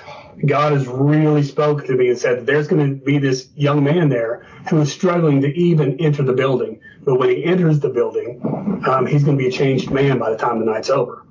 God 0.45 0.73
has 0.73 0.87
really 0.87 1.43
spoken 1.43 1.87
to 1.87 1.95
me 1.95 2.09
and 2.09 2.17
said 2.17 2.45
there's 2.45 2.67
going 2.67 2.99
to 2.99 3.05
be 3.05 3.19
this 3.19 3.49
young 3.55 3.83
man 3.83 4.09
there 4.09 4.45
who 4.69 4.79
is 4.81 4.91
struggling 4.91 5.41
to 5.41 5.47
even 5.47 5.99
enter 5.99 6.23
the 6.23 6.33
building. 6.33 6.79
But 7.03 7.19
when 7.19 7.29
he 7.29 7.43
enters 7.43 7.79
the 7.79 7.89
building, 7.89 8.41
um, 8.87 9.05
he's 9.05 9.23
going 9.23 9.37
to 9.37 9.41
be 9.43 9.47
a 9.49 9.51
changed 9.51 9.91
man 9.91 10.19
by 10.19 10.29
the 10.31 10.37
time 10.37 10.59
the 10.59 10.65
night's 10.65 10.89
over. 10.89 11.25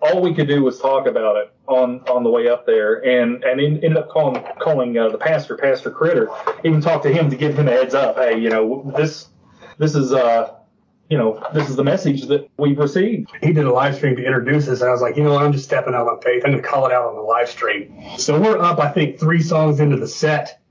all 0.00 0.20
we 0.20 0.34
could 0.34 0.48
do 0.48 0.62
was 0.62 0.80
talk 0.80 1.06
about 1.06 1.36
it 1.36 1.52
on 1.66 2.00
on 2.08 2.24
the 2.24 2.30
way 2.30 2.48
up 2.48 2.66
there, 2.66 3.04
and 3.06 3.44
and 3.44 3.60
en- 3.60 3.80
ended 3.84 3.96
up 3.96 4.08
calling 4.10 4.42
calling 4.60 4.98
uh, 4.98 5.08
the 5.08 5.18
pastor, 5.18 5.56
Pastor 5.56 5.90
Critter, 5.90 6.28
even 6.64 6.80
talked 6.80 7.04
to 7.04 7.12
him 7.12 7.30
to 7.30 7.36
give 7.36 7.56
him 7.58 7.68
a 7.68 7.70
heads 7.70 7.94
up. 7.94 8.16
Hey, 8.16 8.38
you 8.38 8.50
know 8.50 8.92
this 8.96 9.28
this 9.78 9.94
is 9.94 10.12
uh 10.12 10.54
you 11.12 11.18
know 11.18 11.46
this 11.52 11.68
is 11.68 11.76
the 11.76 11.84
message 11.84 12.22
that 12.28 12.48
we've 12.56 12.78
received. 12.78 13.30
he 13.42 13.52
did 13.52 13.66
a 13.66 13.70
live 13.70 13.94
stream 13.96 14.16
to 14.16 14.24
introduce 14.24 14.66
us, 14.66 14.80
and 14.80 14.88
I 14.88 14.92
was 14.92 15.02
like, 15.02 15.14
you 15.14 15.22
know 15.22 15.34
what, 15.34 15.42
I'm 15.42 15.52
just 15.52 15.66
stepping 15.66 15.92
out 15.92 16.08
on 16.08 16.18
faith. 16.22 16.42
I'm 16.42 16.52
going 16.52 16.62
to 16.62 16.66
call 16.66 16.86
it 16.86 16.92
out 16.92 17.04
on 17.04 17.16
the 17.16 17.20
live 17.20 17.50
stream. 17.50 18.02
So 18.16 18.40
we're 18.40 18.56
up, 18.56 18.78
I 18.78 18.90
think, 18.90 19.20
three 19.20 19.42
songs 19.42 19.78
into 19.78 19.98
the 19.98 20.08
set, 20.08 20.62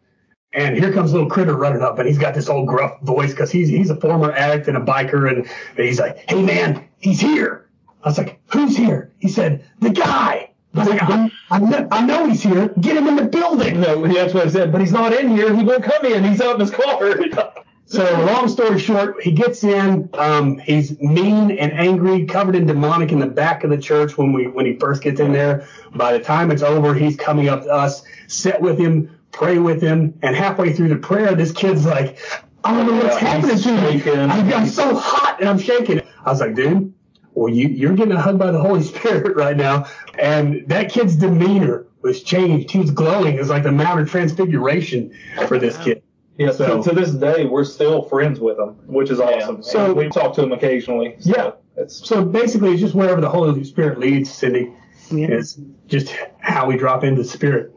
and 0.51 0.75
here 0.75 0.91
comes 0.91 1.13
little 1.13 1.29
critter 1.29 1.55
running 1.55 1.83
up, 1.83 1.99
and 1.99 2.07
he's 2.07 2.17
got 2.17 2.33
this 2.33 2.49
old 2.49 2.67
gruff 2.67 2.99
voice 3.01 3.29
because 3.29 3.51
he's 3.51 3.69
he's 3.69 3.91
a 3.91 3.95
former 3.95 4.31
addict 4.31 4.67
and 4.67 4.77
a 4.77 4.81
biker, 4.81 5.31
and 5.31 5.47
he's 5.77 5.99
like, 5.99 6.27
hey 6.27 6.41
man, 6.41 6.87
he's 6.97 7.21
here. 7.21 7.69
I 8.03 8.09
was 8.09 8.17
like, 8.17 8.41
who's 8.47 8.75
here? 8.75 9.11
He 9.19 9.27
said, 9.29 9.63
the 9.79 9.91
guy. 9.91 10.49
I 10.73 10.79
was 10.79 10.87
like, 10.87 11.03
I, 11.03 11.31
I, 11.51 11.59
know, 11.59 11.87
I 11.91 12.03
know 12.03 12.25
he's 12.25 12.41
here. 12.41 12.69
Get 12.79 12.97
him 12.97 13.07
in 13.07 13.15
the 13.15 13.25
building. 13.25 13.79
No, 13.79 14.07
that's 14.07 14.33
what 14.33 14.47
I 14.47 14.49
said. 14.49 14.71
But 14.71 14.81
he's 14.81 14.93
not 14.93 15.13
in 15.13 15.29
here. 15.29 15.55
He 15.55 15.63
won't 15.63 15.83
come 15.83 16.03
in. 16.05 16.23
He's 16.23 16.41
out 16.41 16.55
in 16.55 16.61
his 16.61 16.71
car. 16.71 17.19
So 17.91 18.03
long 18.25 18.47
story 18.47 18.79
short, 18.79 19.21
he 19.21 19.33
gets 19.33 19.65
in. 19.65 20.09
Um, 20.13 20.59
he's 20.59 20.97
mean 21.01 21.51
and 21.51 21.73
angry, 21.73 22.23
covered 22.23 22.55
in 22.55 22.65
demonic 22.65 23.11
in 23.11 23.19
the 23.19 23.27
back 23.27 23.65
of 23.65 23.69
the 23.69 23.77
church 23.77 24.17
when 24.17 24.31
we 24.31 24.47
when 24.47 24.65
he 24.65 24.77
first 24.77 25.03
gets 25.03 25.19
in 25.19 25.33
there. 25.33 25.67
By 25.93 26.13
the 26.13 26.23
time 26.23 26.51
it's 26.51 26.61
over, 26.61 26.93
he's 26.93 27.17
coming 27.17 27.49
up 27.49 27.63
to 27.63 27.69
us, 27.69 28.03
sit 28.27 28.61
with 28.61 28.79
him, 28.79 29.19
pray 29.33 29.57
with 29.57 29.81
him, 29.81 30.17
and 30.21 30.37
halfway 30.37 30.71
through 30.71 30.87
the 30.87 30.95
prayer, 30.95 31.35
this 31.35 31.51
kid's 31.51 31.85
like, 31.85 32.17
I 32.63 32.73
don't 32.73 32.87
know 32.87 32.93
what's 32.93 33.21
Yeah, 33.21 33.27
happening 33.27 33.57
to 33.57 34.05
me. 34.05 34.11
I'm, 34.21 34.53
I'm 34.53 34.67
so 34.67 34.95
hot 34.95 35.41
and 35.41 35.49
I'm 35.49 35.59
shaking. 35.59 36.01
I 36.25 36.29
was 36.29 36.39
like, 36.39 36.55
dude, 36.55 36.93
well, 37.33 37.53
you 37.53 37.67
you're 37.67 37.95
getting 37.95 38.13
a 38.13 38.21
hug 38.21 38.39
by 38.39 38.51
the 38.51 38.61
Holy 38.61 38.83
Spirit 38.93 39.35
right 39.35 39.57
now. 39.57 39.85
And 40.17 40.63
that 40.69 40.89
kid's 40.89 41.17
demeanor 41.17 41.87
was 42.03 42.23
changed. 42.23 42.71
He 42.71 42.79
was 42.79 42.91
glowing. 42.91 43.35
It 43.35 43.39
was 43.39 43.49
like 43.49 43.63
the 43.63 43.71
Mount 43.73 43.99
of 43.99 44.09
Transfiguration 44.09 45.13
for 45.49 45.59
this 45.59 45.77
kid. 45.77 46.03
Yeah, 46.41 46.51
so 46.51 46.81
to 46.83 46.91
this 46.95 47.11
day, 47.11 47.45
we're 47.45 47.63
still 47.63 48.01
friends 48.03 48.39
with 48.39 48.57
them, 48.57 48.75
which 48.87 49.09
is 49.09 49.19
awesome. 49.19 49.61
So- 49.63 49.87
So 49.87 49.93
we 49.93 50.09
talk 50.09 50.33
to 50.35 50.41
them 50.41 50.51
occasionally. 50.51 51.15
So 51.19 51.33
Yeah. 51.35 51.51
It's, 51.77 52.07
So 52.07 52.23
basically, 52.25 52.71
it's 52.71 52.81
just 52.81 52.95
wherever 52.95 53.21
the 53.21 53.29
Holy 53.29 53.63
Spirit 53.63 53.99
leads, 53.99 54.29
Cindy. 54.29 54.71
Yeah. 55.09 55.27
It's 55.27 55.59
just 55.87 56.15
how 56.39 56.65
we 56.67 56.77
drop 56.77 57.03
into 57.03 57.21
the 57.23 57.27
Spirit. 57.27 57.73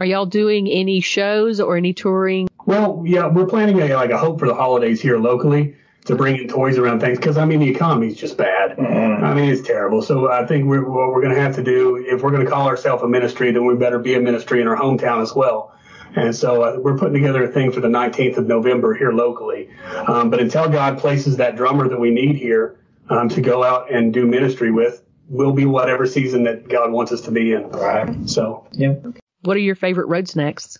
Are 0.00 0.06
y'all 0.06 0.26
doing 0.26 0.66
any 0.68 1.00
shows 1.00 1.60
or 1.60 1.76
any 1.76 1.92
touring? 1.92 2.48
Well, 2.66 3.02
yeah, 3.06 3.26
we're 3.28 3.46
planning 3.46 3.80
a 3.80 3.94
like 3.94 4.10
a 4.10 4.18
hope 4.18 4.38
for 4.40 4.46
the 4.46 4.54
holidays 4.54 5.00
here 5.00 5.18
locally 5.18 5.74
to 6.06 6.14
bring 6.16 6.36
in 6.36 6.48
toys 6.48 6.78
around 6.78 7.00
things 7.00 7.18
because 7.18 7.36
I 7.36 7.44
mean 7.44 7.60
the 7.60 7.68
economy's 7.68 8.16
just 8.16 8.36
bad. 8.36 8.76
Mm. 8.76 9.22
I 9.22 9.34
mean 9.34 9.50
it's 9.50 9.62
terrible. 9.62 10.02
So 10.02 10.30
I 10.30 10.46
think 10.46 10.66
we're, 10.66 10.82
what 10.88 11.08
we're 11.12 11.22
going 11.22 11.34
to 11.34 11.40
have 11.40 11.54
to 11.56 11.62
do 11.62 11.96
if 12.08 12.22
we're 12.22 12.30
going 12.30 12.44
to 12.44 12.50
call 12.50 12.66
ourselves 12.66 13.02
a 13.02 13.08
ministry, 13.08 13.52
then 13.52 13.64
we 13.66 13.74
better 13.76 13.98
be 13.98 14.14
a 14.14 14.20
ministry 14.20 14.60
in 14.60 14.66
our 14.66 14.76
hometown 14.76 15.22
as 15.22 15.34
well. 15.34 15.74
And 16.16 16.34
so 16.34 16.62
uh, 16.62 16.78
we're 16.78 16.98
putting 16.98 17.14
together 17.14 17.44
a 17.44 17.48
thing 17.48 17.72
for 17.72 17.80
the 17.80 17.88
19th 17.88 18.36
of 18.36 18.46
November 18.46 18.94
here 18.94 19.12
locally. 19.12 19.70
Um, 20.06 20.30
but 20.30 20.40
until 20.40 20.68
God 20.68 20.98
places 20.98 21.36
that 21.36 21.56
drummer 21.56 21.88
that 21.88 22.00
we 22.00 22.10
need 22.10 22.36
here 22.36 22.78
um, 23.08 23.28
to 23.30 23.40
go 23.40 23.62
out 23.64 23.92
and 23.92 24.12
do 24.12 24.26
ministry 24.26 24.70
with, 24.70 25.02
we'll 25.28 25.52
be 25.52 25.64
whatever 25.64 26.06
season 26.06 26.44
that 26.44 26.68
God 26.68 26.92
wants 26.92 27.12
us 27.12 27.20
to 27.22 27.30
be 27.30 27.52
in. 27.52 27.68
Right. 27.70 28.28
So 28.28 28.66
yeah. 28.72 28.94
What 29.42 29.56
are 29.56 29.60
your 29.60 29.74
favorite 29.76 30.08
road 30.08 30.28
snacks? 30.28 30.78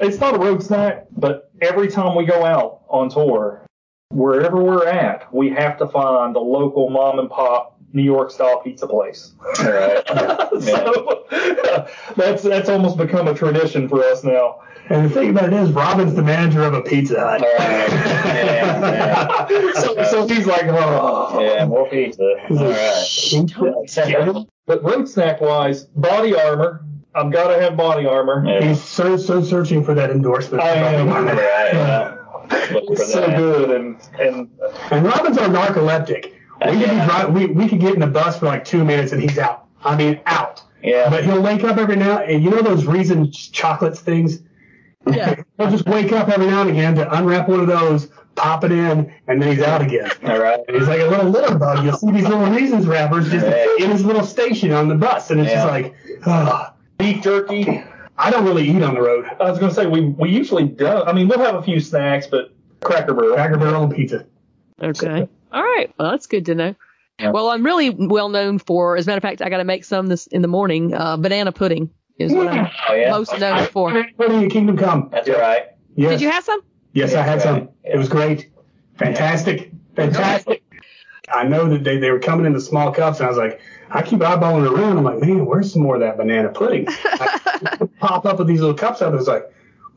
it's 0.00 0.18
not 0.18 0.34
a 0.34 0.38
road 0.38 0.62
snack, 0.62 1.06
but 1.16 1.50
every 1.60 1.88
time 1.88 2.16
we 2.16 2.24
go 2.24 2.44
out 2.44 2.82
on 2.88 3.08
tour, 3.08 3.66
wherever 4.10 4.62
we're 4.62 4.86
at, 4.86 5.32
we 5.34 5.50
have 5.50 5.78
to 5.78 5.86
find 5.88 6.36
a 6.36 6.40
local 6.40 6.90
mom 6.90 7.18
and 7.18 7.28
pop 7.28 7.73
New 7.94 8.02
York 8.02 8.30
style 8.30 8.60
pizza 8.60 8.86
place. 8.86 9.32
All 9.60 9.72
right. 9.72 10.06
so 10.60 11.24
that's 12.16 12.42
that's 12.42 12.68
almost 12.68 12.98
become 12.98 13.28
a 13.28 13.34
tradition 13.34 13.88
for 13.88 14.04
us 14.04 14.24
now. 14.24 14.60
And 14.90 15.06
the 15.06 15.14
thing 15.14 15.30
about 15.30 15.46
it 15.46 15.54
is, 15.54 15.70
Robin's 15.70 16.14
the 16.14 16.22
manager 16.22 16.62
of 16.62 16.74
a 16.74 16.82
Pizza 16.82 17.18
Hut. 17.18 17.40
All 17.40 17.54
right. 17.56 17.88
Yeah, 17.88 19.48
yeah. 19.50 19.72
So, 19.80 20.02
so 20.04 20.28
he's 20.28 20.46
like, 20.46 20.64
oh. 20.64 21.40
Yeah, 21.40 21.64
more 21.64 21.88
pizza. 21.88 22.22
All 22.50 22.68
right. 22.68 24.46
But 24.66 24.82
road 24.82 25.08
snack 25.08 25.40
wise, 25.40 25.84
body 25.84 26.34
armor. 26.34 26.84
I've 27.14 27.32
got 27.32 27.54
to 27.54 27.62
have 27.62 27.76
body 27.76 28.06
armor. 28.06 28.44
Yeah. 28.46 28.68
He's 28.68 28.82
so 28.82 29.16
so 29.16 29.42
searching 29.42 29.84
for 29.84 29.94
that 29.94 30.10
endorsement. 30.10 30.62
I 30.62 30.70
am. 30.74 31.08
Right, 31.08 31.72
yeah. 31.72 32.16
It's 32.50 33.12
so 33.12 33.26
good, 33.26 33.70
and 33.70 33.96
and 34.18 34.50
And 34.90 35.06
Robin's 35.06 35.38
our 35.38 35.48
narcoleptic. 35.48 36.32
We 36.64 36.72
could, 36.72 36.80
be 36.90 36.96
Yeah. 36.96 37.22
dri- 37.26 37.46
we, 37.46 37.52
we 37.52 37.68
could 37.68 37.80
get 37.80 37.94
in 37.94 38.00
the 38.00 38.06
bus 38.06 38.38
for 38.38 38.46
like 38.46 38.64
two 38.64 38.84
minutes 38.84 39.12
and 39.12 39.20
he's 39.22 39.38
out. 39.38 39.66
I 39.84 39.96
mean, 39.96 40.20
out. 40.26 40.62
Yeah. 40.82 41.08
But 41.10 41.24
he'll 41.24 41.42
wake 41.42 41.64
up 41.64 41.76
every 41.78 41.96
now 41.96 42.18
and 42.18 42.42
you 42.42 42.50
know 42.50 42.62
those 42.62 42.86
Reese's 42.86 43.48
chocolates 43.48 44.00
things? 44.00 44.40
Yeah. 45.06 45.34
He'll 45.58 45.70
just 45.70 45.86
wake 45.86 46.12
up 46.12 46.28
every 46.30 46.46
now 46.46 46.62
and 46.62 46.70
again 46.70 46.94
to 46.96 47.14
unwrap 47.14 47.46
one 47.48 47.60
of 47.60 47.66
those, 47.66 48.08
pop 48.36 48.64
it 48.64 48.72
in, 48.72 49.12
and 49.28 49.40
then 49.42 49.50
he's 49.54 49.60
out 49.62 49.82
again. 49.82 50.10
All 50.24 50.38
right. 50.38 50.58
And 50.66 50.76
he's 50.78 50.88
like 50.88 51.00
a 51.00 51.04
little 51.06 51.28
litter 51.30 51.56
bug. 51.58 51.84
You'll 51.84 51.96
see 51.98 52.10
these 52.10 52.24
little 52.26 52.46
Reese's 52.46 52.86
wrappers 52.86 53.30
just 53.30 53.44
Right. 53.46 53.80
in 53.80 53.90
his 53.90 54.02
little 54.04 54.24
station 54.24 54.72
on 54.72 54.88
the 54.88 54.94
bus. 54.94 55.30
And 55.30 55.40
it's 55.40 55.50
just 55.52 55.66
like, 55.66 55.94
beef 56.98 57.22
jerky. 57.22 57.84
I 58.16 58.30
don't 58.30 58.44
really 58.44 58.66
eat 58.68 58.82
on 58.82 58.94
the 58.94 59.02
road. 59.02 59.26
I 59.40 59.50
was 59.50 59.58
going 59.58 59.70
to 59.70 59.74
say 59.74 59.86
we 59.86 60.00
we 60.02 60.30
usually 60.30 60.64
don't. 60.64 61.06
I 61.08 61.12
mean, 61.12 61.28
we'll 61.28 61.40
have 61.40 61.56
a 61.56 61.62
few 61.62 61.80
snacks, 61.80 62.26
but 62.26 62.52
Cracker 62.80 63.12
Barrel. 63.12 63.34
Cracker 63.34 63.58
Barrel 63.58 63.82
and 63.84 63.94
pizza. 63.94 64.24
Okay. 64.82 65.28
All 65.54 65.62
right. 65.62 65.90
Well, 65.98 66.10
that's 66.10 66.26
good 66.26 66.46
to 66.46 66.54
know. 66.54 66.74
Yeah. 67.18 67.30
Well, 67.30 67.48
I'm 67.48 67.64
really 67.64 67.90
well 67.90 68.28
known 68.28 68.58
for, 68.58 68.96
as 68.96 69.06
a 69.06 69.10
matter 69.10 69.18
of 69.18 69.22
fact, 69.22 69.40
I 69.40 69.48
got 69.48 69.58
to 69.58 69.64
make 69.64 69.84
some 69.84 70.08
this 70.08 70.26
in 70.26 70.42
the 70.42 70.48
morning. 70.48 70.92
Uh, 70.92 71.16
banana 71.16 71.52
pudding 71.52 71.88
is 72.18 72.32
what 72.32 72.48
I'm 72.48 72.68
Oh, 72.88 72.94
yeah. 72.94 73.10
most 73.10 73.38
known 73.38 73.66
for. 73.68 73.92
What 74.16 74.28
do 74.30 74.40
you 74.40 74.48
Kingdom 74.48 74.76
Come? 74.76 75.08
That's 75.12 75.28
all 75.28 75.36
right. 75.40 75.66
Yes. 75.94 76.10
Did 76.12 76.20
you 76.22 76.30
have 76.30 76.42
some? 76.44 76.60
Yes, 76.92 77.14
I 77.14 77.22
had 77.22 77.40
some. 77.40 77.54
Right. 77.54 77.68
It 77.84 77.96
was 77.96 78.08
great. 78.08 78.50
Fantastic. 78.98 79.70
Fantastic. 79.94 80.62
I 81.32 81.44
know 81.44 81.68
that 81.68 81.84
they, 81.84 81.98
they 81.98 82.10
were 82.10 82.18
coming 82.18 82.46
in 82.46 82.52
the 82.52 82.60
small 82.60 82.92
cups, 82.92 83.20
and 83.20 83.26
I 83.26 83.28
was 83.30 83.38
like, 83.38 83.60
I 83.90 84.02
keep 84.02 84.18
eyeballing 84.20 84.68
around. 84.70 84.98
I'm 84.98 85.04
like, 85.04 85.20
man, 85.20 85.46
where's 85.46 85.72
some 85.72 85.82
more 85.82 85.94
of 85.94 86.00
that 86.00 86.16
banana 86.16 86.48
pudding? 86.50 86.86
I 86.88 87.78
pop 88.00 88.26
up 88.26 88.38
with 88.38 88.48
these 88.48 88.60
little 88.60 88.76
cups 88.76 89.02
out. 89.02 89.12
I 89.12 89.16
was 89.16 89.28
like, 89.28 89.44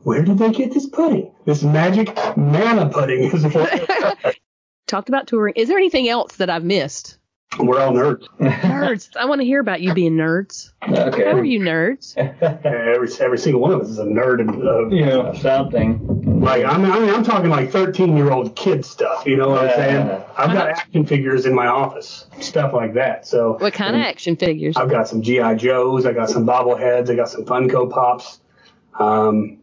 where 0.04 0.22
did 0.22 0.38
they 0.38 0.50
get 0.52 0.72
this 0.72 0.86
pudding? 0.88 1.32
This 1.44 1.62
magic 1.64 2.16
manna 2.36 2.88
pudding 2.88 3.24
is 3.24 3.44
what 3.52 4.36
Talked 4.88 5.08
about 5.10 5.26
touring. 5.26 5.54
Is 5.54 5.68
there 5.68 5.76
anything 5.76 6.08
else 6.08 6.36
that 6.36 6.50
I've 6.50 6.64
missed? 6.64 7.18
we're 7.58 7.80
all 7.80 7.92
nerds. 7.92 8.26
Nerds. 8.38 9.16
I 9.16 9.24
want 9.24 9.40
to 9.40 9.44
hear 9.44 9.60
about 9.60 9.80
you 9.80 9.94
being 9.94 10.16
nerds. 10.16 10.70
Okay. 10.82 11.24
How 11.24 11.32
are 11.38 11.44
you 11.44 11.60
nerds? 11.60 12.14
Every 12.64 13.08
every 13.20 13.38
single 13.38 13.60
one 13.60 13.72
of 13.72 13.80
us 13.80 13.88
is 13.88 13.98
a 13.98 14.04
nerd. 14.04 14.40
Of, 14.46 14.60
of, 14.60 14.92
You 14.92 15.06
know, 15.06 15.32
Something. 15.34 16.40
like 16.40 16.64
I 16.64 16.76
mean, 16.76 16.90
I 16.90 16.98
mean, 17.00 17.10
I'm 17.10 17.24
talking 17.24 17.48
like 17.50 17.70
13 17.70 18.16
year 18.16 18.30
old 18.30 18.54
kid 18.54 18.84
stuff. 18.84 19.26
You 19.26 19.36
know 19.36 19.48
what 19.50 19.64
I'm 19.64 19.76
saying? 19.76 20.24
I've 20.36 20.52
got 20.52 20.68
action 20.68 21.06
figures 21.06 21.46
in 21.46 21.54
my 21.54 21.66
office, 21.66 22.26
stuff 22.40 22.74
like 22.74 22.94
that. 22.94 23.26
So 23.26 23.56
What 23.58 23.72
kind 23.72 23.96
of 23.96 24.02
action 24.02 24.36
figures? 24.36 24.76
I've 24.76 24.90
got 24.90 25.08
some 25.08 25.22
GI 25.22 25.56
Joes. 25.56 26.04
I 26.06 26.12
got 26.12 26.28
some 26.30 26.46
bobbleheads. 26.46 27.10
I 27.10 27.14
got 27.14 27.28
some 27.30 27.44
Funko 27.44 27.90
Pops. 27.90 28.40
Um, 28.98 29.58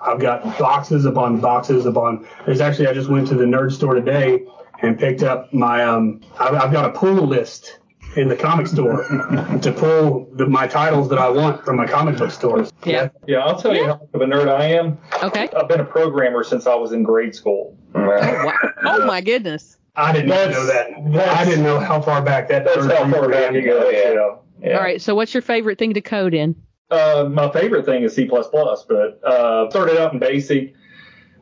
I've 0.00 0.20
got 0.20 0.42
boxes 0.58 1.04
upon 1.04 1.40
boxes 1.40 1.86
upon. 1.86 2.26
There's 2.46 2.60
actually 2.60 2.88
I 2.88 2.94
just 2.94 3.08
went 3.10 3.28
to 3.28 3.34
the 3.34 3.44
nerd 3.44 3.72
store 3.72 3.94
today 3.94 4.46
and 4.82 4.98
picked 4.98 5.22
up 5.22 5.52
my. 5.52 5.82
Um, 5.84 6.20
I've, 6.38 6.54
I've 6.54 6.72
got 6.72 6.84
a 6.86 6.90
pull 6.98 7.26
list 7.26 7.78
in 8.16 8.28
the 8.28 8.36
comic 8.36 8.66
store 8.66 9.04
to 9.62 9.72
pull 9.76 10.28
the, 10.34 10.46
my 10.46 10.66
titles 10.66 11.08
that 11.10 11.18
I 11.18 11.28
want 11.28 11.64
from 11.64 11.76
my 11.76 11.86
comic 11.86 12.16
book 12.16 12.30
stores. 12.32 12.72
Yeah. 12.84 13.10
yeah, 13.26 13.38
I'll 13.38 13.60
tell 13.60 13.74
you 13.74 13.84
how 13.84 13.94
much 13.98 14.08
of 14.14 14.20
a 14.22 14.24
nerd 14.24 14.48
I 14.48 14.64
am. 14.64 14.98
Okay. 15.22 15.48
I've 15.56 15.68
been 15.68 15.80
a 15.80 15.84
programmer 15.84 16.42
since 16.42 16.66
I 16.66 16.74
was 16.74 16.90
in 16.92 17.04
grade 17.04 17.34
school. 17.34 17.76
All 17.94 18.02
right. 18.02 18.44
Wow. 18.44 18.54
Oh 18.82 19.04
my 19.06 19.20
goodness. 19.20 19.76
I 19.94 20.12
didn't 20.12 20.30
That's- 20.30 20.54
know 20.54 20.66
that. 20.66 21.28
I 21.36 21.44
didn't 21.44 21.62
know 21.62 21.78
how 21.78 22.00
far 22.00 22.22
back 22.22 22.48
that. 22.48 22.64
That's 22.64 22.86
how 22.86 23.10
far 23.10 23.28
back 23.28 23.52
it 23.54 23.62
goes. 23.62 23.92
Yeah. 23.92 24.12
Yeah. 24.14 24.36
Yeah. 24.62 24.76
All 24.76 24.82
right. 24.82 25.00
So, 25.00 25.14
what's 25.14 25.34
your 25.34 25.42
favorite 25.42 25.78
thing 25.78 25.94
to 25.94 26.00
code 26.00 26.32
in? 26.34 26.56
Uh, 26.90 27.28
my 27.30 27.50
favorite 27.50 27.84
thing 27.86 28.02
is 28.02 28.14
C++, 28.14 28.26
but 28.26 29.20
uh, 29.24 29.70
started 29.70 29.98
out 29.98 30.12
in 30.12 30.18
BASIC, 30.18 30.74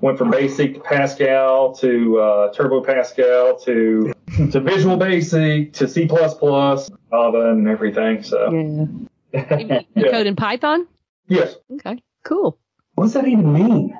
went 0.00 0.18
from 0.18 0.30
BASIC 0.30 0.74
to 0.74 0.80
Pascal 0.80 1.74
to 1.76 2.18
uh, 2.18 2.52
Turbo 2.52 2.82
Pascal 2.82 3.58
to 3.60 4.12
to 4.52 4.60
Visual 4.60 4.96
Basic 4.96 5.72
to 5.74 5.88
C++, 5.88 6.06
Java, 6.06 6.88
and 7.10 7.66
everything. 7.68 8.22
So 8.22 8.50
Yeah. 8.52 8.86
You 9.94 10.04
Yeah. 10.04 10.10
code 10.10 10.26
in 10.26 10.36
Python? 10.36 10.86
yes, 11.28 11.56
Okay. 11.72 12.02
Cool. 12.24 12.58
What 12.94 13.04
does 13.04 13.12
that 13.14 13.26
even 13.28 13.52
mean? 13.52 13.98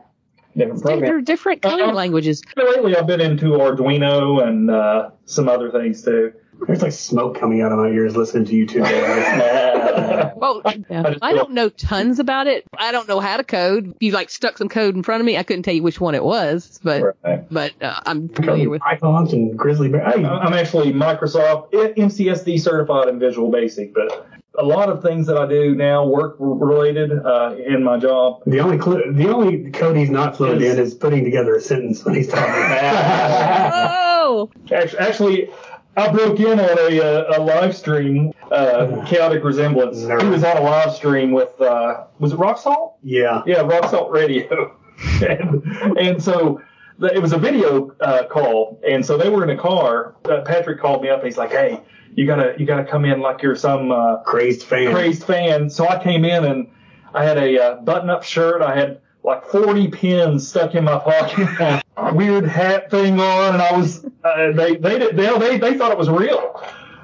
Different 0.59 0.83
There 0.83 0.93
program. 0.97 1.15
are 1.15 1.21
different 1.21 1.63
coding 1.63 1.95
languages. 1.95 2.43
lately 2.57 2.97
I've 2.97 3.07
been 3.07 3.21
into 3.21 3.47
Arduino 3.53 4.47
and 4.47 4.71
uh, 4.71 5.11
some 5.25 5.49
other 5.49 5.71
things 5.71 6.03
too. 6.03 6.33
There's 6.67 6.83
like 6.83 6.91
smoke 6.93 7.39
coming 7.39 7.63
out 7.63 7.71
of 7.71 7.79
my 7.79 7.87
ears 7.89 8.17
listening 8.17 8.45
to 8.47 8.55
you 8.55 8.67
two. 8.67 8.83
Well, 10.39 10.63
yeah. 10.89 11.15
I 11.21 11.33
don't 11.33 11.51
know 11.53 11.69
tons 11.69 12.19
about 12.21 12.47
it. 12.47 12.65
I 12.77 12.93
don't 12.93 13.09
know 13.09 13.19
how 13.19 13.37
to 13.39 13.45
code. 13.45 13.95
You 14.01 14.13
like 14.13 14.31
stuck 14.31 14.57
some 14.59 14.69
code 14.69 14.95
in 14.95 15.03
front 15.03 15.21
of 15.21 15.27
me. 15.27 15.37
I 15.37 15.43
couldn't 15.43 15.65
tell 15.65 15.75
you 15.75 15.83
which 15.83 16.01
one 16.01 16.15
it 16.15 16.23
was, 16.23 16.79
but 16.83 17.03
Right. 17.25 17.49
but 17.51 17.73
uh, 17.83 18.01
I'm 18.07 18.29
familiar 18.29 18.71
with. 18.71 18.81
Pythons 18.81 19.33
and 19.33 19.57
Grizzly 19.59 19.89
Bear. 19.89 20.05
Hey, 20.09 20.25
I'm 20.25 20.53
actually 20.55 20.93
Microsoft 20.93 21.73
MCSD 21.73 22.61
certified 22.61 23.09
in 23.09 23.19
Visual 23.19 23.51
Basic, 23.51 23.93
but 23.95 24.29
a 24.59 24.65
lot 24.65 24.89
of 24.89 25.03
things 25.03 25.27
that 25.29 25.37
I 25.39 25.47
do 25.47 25.75
now 25.75 26.05
work 26.05 26.37
related 26.39 27.13
uh, 27.13 27.55
in 27.65 27.83
my 27.85 27.99
job. 27.99 28.43
The 28.47 28.61
only 28.61 28.79
cl- 28.81 29.13
the 29.13 29.29
only 29.29 29.71
code 29.71 29.97
he's 29.97 30.11
not 30.11 30.37
fluent 30.37 30.63
in 30.63 30.79
is 30.79 30.95
putting 30.95 31.25
together 31.25 31.55
a 31.57 31.61
sentence 31.61 32.05
when 32.05 32.15
he's 32.15 32.29
talking. 32.29 32.45
Oh, 34.31 34.51
Actually, 34.71 34.99
actually 34.99 35.51
I 35.97 36.13
broke 36.13 36.39
in 36.39 36.61
on 36.61 36.79
a, 36.79 37.01
uh, 37.01 37.39
a 37.39 37.41
live 37.43 37.75
stream, 37.75 38.33
uh, 38.53 39.03
Chaotic 39.07 39.43
Resemblance. 39.43 39.97
Nerd. 39.99 40.23
He 40.23 40.29
was 40.29 40.45
on 40.45 40.59
a 40.59 40.61
live 40.61 40.93
stream 40.93 41.33
with, 41.33 41.59
uh, 41.61 42.05
was 42.19 42.33
it 42.33 42.37
Rock 42.37 42.59
Salt? 42.59 42.99
yeah. 43.03 43.43
Yeah, 43.47 43.63
Rock 43.63 43.89
Salt 43.91 44.11
Radio. 44.13 44.77
and, 45.23 45.97
and 45.99 46.23
so 46.23 46.61
it 47.01 47.23
was 47.23 47.33
a 47.33 47.39
video 47.39 47.91
uh, 48.01 48.27
call, 48.27 48.81
and 48.87 49.05
so 49.07 49.17
they 49.17 49.29
were 49.31 49.45
in 49.45 49.51
a 49.51 49.57
car. 49.57 50.15
Uh, 50.25 50.43
Patrick 50.43 50.79
called 50.81 51.03
me 51.03 51.09
up. 51.09 51.21
and 51.21 51.27
He's 51.27 51.39
like, 51.39 51.51
"Hey, 51.51 51.81
you 52.15 52.27
gotta 52.27 52.55
you 52.59 52.67
gotta 52.67 52.85
come 52.85 53.05
in 53.05 53.21
like 53.21 53.43
you're 53.43 53.57
some 53.57 53.91
uh, 53.91 54.19
Crazed 54.23 54.65
fan. 54.65 54.93
crazed 54.93 55.25
fan." 55.25 55.71
So 55.71 55.89
I 55.89 56.03
came 56.03 56.25
in 56.25 56.45
and 56.45 56.69
I 57.15 57.25
had 57.25 57.39
a 57.39 57.59
uh, 57.59 57.75
button-up 57.77 58.23
shirt. 58.23 58.63
I 58.63 58.77
had 58.77 59.01
like 59.25 59.45
40 59.47 59.89
pins 59.89 60.49
stuck 60.49 60.75
in 60.75 60.85
my 60.85 60.99
pocket, 60.99 61.83
weird 62.15 62.45
hat 62.47 62.91
thing 62.91 63.19
on, 63.21 63.55
and 63.55 63.63
I 63.63 63.77
was 63.77 64.05
uh, 64.25 64.53
they 64.53 64.77
they 64.77 64.99
did 64.99 65.17
they, 65.17 65.39
they 65.39 65.59
they 65.59 65.79
thought 65.79 65.93
it 65.93 65.99
was 65.99 66.09
real. 66.11 66.63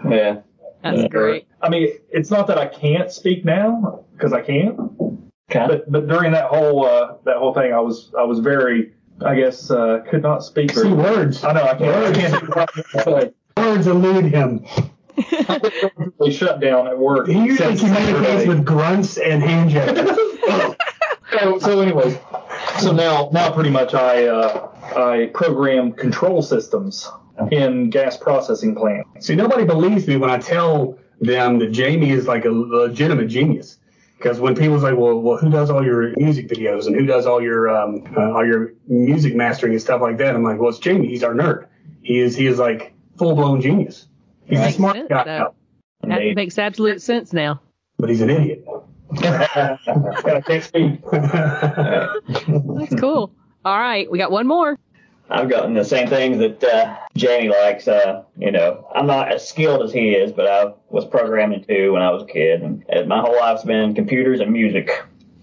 Yeah. 0.09 0.41
That's 0.83 1.09
great. 1.09 1.49
I 1.63 1.71
mean, 1.71 1.89
it's 2.11 2.31
not 2.31 2.47
that 2.49 2.59
I 2.59 2.67
can't 2.67 3.11
speak 3.11 3.43
now 3.43 4.05
because 4.13 4.35
I 4.35 4.43
can, 4.43 4.77
Okay. 5.51 5.67
but 5.67 5.91
but 5.91 6.07
during 6.09 6.33
that 6.33 6.49
whole 6.49 6.85
uh, 6.85 7.15
that 7.25 7.37
whole 7.39 7.55
thing, 7.55 7.73
I 7.73 7.81
was 7.81 8.13
I 8.19 8.23
was 8.25 8.41
very 8.41 8.93
I 9.25 9.35
guess 9.35 9.71
uh, 9.71 10.01
could 10.11 10.23
not 10.23 10.45
speak. 10.45 10.73
See, 10.73 10.93
words. 10.93 11.43
I 11.43 11.53
know 11.55 11.63
I 11.63 11.75
can't. 11.75 12.55
I 12.57 12.67
can't 12.67 13.35
Words 13.57 13.87
elude 13.87 14.27
him. 14.27 14.67
They 16.21 16.31
shut 16.31 16.61
down 16.61 16.87
at 16.87 16.99
work. 16.99 17.29
He 17.29 17.35
usually 17.35 17.77
communicates 17.77 18.47
with 18.47 18.65
grunts 18.65 19.19
and 19.19 19.43
hand 19.43 19.71
gestures. 19.71 20.17
so, 21.39 21.59
so 21.59 21.81
anyways, 21.81 22.19
so 22.81 22.93
now 22.93 23.29
now 23.33 23.53
pretty 23.53 23.71
much 23.71 23.95
I 23.95 24.27
uh, 24.27 24.69
I 24.97 25.31
program 25.35 25.93
control 25.93 26.43
systems 26.43 27.09
in 27.51 27.91
gas 27.91 28.17
processing 28.17 28.75
plants. 28.75 29.27
See, 29.27 29.35
nobody 29.35 29.65
believes 29.65 30.07
me 30.07 30.17
when 30.17 30.31
I 30.31 30.39
tell 30.39 30.99
them 31.21 31.59
that 31.59 31.71
Jamie 31.73 32.11
is 32.11 32.27
like 32.27 32.45
a 32.45 32.51
legitimate 32.51 33.29
genius. 33.29 33.79
Because 34.19 34.41
when 34.41 34.55
people's 34.55 34.83
like, 34.83 34.97
well, 34.97 35.21
well, 35.21 35.37
who 35.37 35.51
does 35.51 35.71
all 35.71 35.85
your 35.85 36.15
music 36.17 36.49
videos 36.49 36.87
and 36.87 36.97
who 36.97 37.05
does 37.05 37.27
all 37.27 37.43
your 37.43 37.69
um, 37.69 38.05
uh, 38.17 38.33
all 38.33 38.47
your 38.47 38.73
music 38.87 39.35
mastering 39.35 39.73
and 39.73 39.83
stuff 39.83 40.01
like 40.01 40.17
that? 40.19 40.35
I'm 40.35 40.43
like, 40.43 40.59
well, 40.59 40.71
it's 40.71 40.79
Jamie. 40.79 41.09
He's 41.09 41.23
our 41.23 41.35
nerd. 41.35 41.67
He 42.03 42.21
is 42.21 42.37
he 42.37 42.47
is 42.47 42.59
like 42.59 42.95
full 43.19 43.35
blown 43.35 43.61
genius. 43.61 44.07
He's 44.47 44.59
a 44.59 44.63
Makes 44.63 44.77
smart 44.77 44.97
sense, 44.97 45.09
guy, 45.09 45.25
though. 45.25 45.55
That 46.03 46.21
Indeed. 46.21 46.37
makes 46.37 46.59
absolute 46.59 47.01
sense 47.03 47.33
now. 47.33 47.61
but 47.99 48.11
he's 48.11 48.21
an 48.21 48.31
idiot. 48.31 48.65
I 49.23 50.43
can't 50.47 50.65
speak. 50.65 51.01
That's 51.11 52.95
cool. 53.01 53.33
All 53.65 53.79
right, 53.79 54.11
we 54.11 54.19
got 54.19 54.31
one 54.31 54.47
more. 54.47 54.79
I've 55.31 55.49
gotten 55.49 55.73
the 55.73 55.85
same 55.85 56.09
things 56.09 56.37
that 56.39 56.63
uh, 56.63 56.97
Jamie 57.17 57.49
likes. 57.49 57.89
Uh, 57.89 58.25
you 58.37 58.51
know, 58.51 58.87
I'm 58.95 59.07
not 59.07 59.33
as 59.33 59.49
skilled 59.49 59.83
as 59.83 59.91
he 59.93 60.11
is, 60.11 60.33
but 60.33 60.47
I 60.47 60.75
was 60.91 61.07
programming 61.07 61.65
too 61.65 61.93
when 61.95 62.03
I 62.03 62.11
was 62.11 62.25
a 62.25 62.27
kid, 62.27 62.63
and 62.63 62.85
uh, 62.95 63.05
my 63.07 63.21
whole 63.21 63.37
life's 63.37 63.65
been 63.65 63.95
computers 63.95 64.41
and 64.41 64.53
music. 64.53 64.91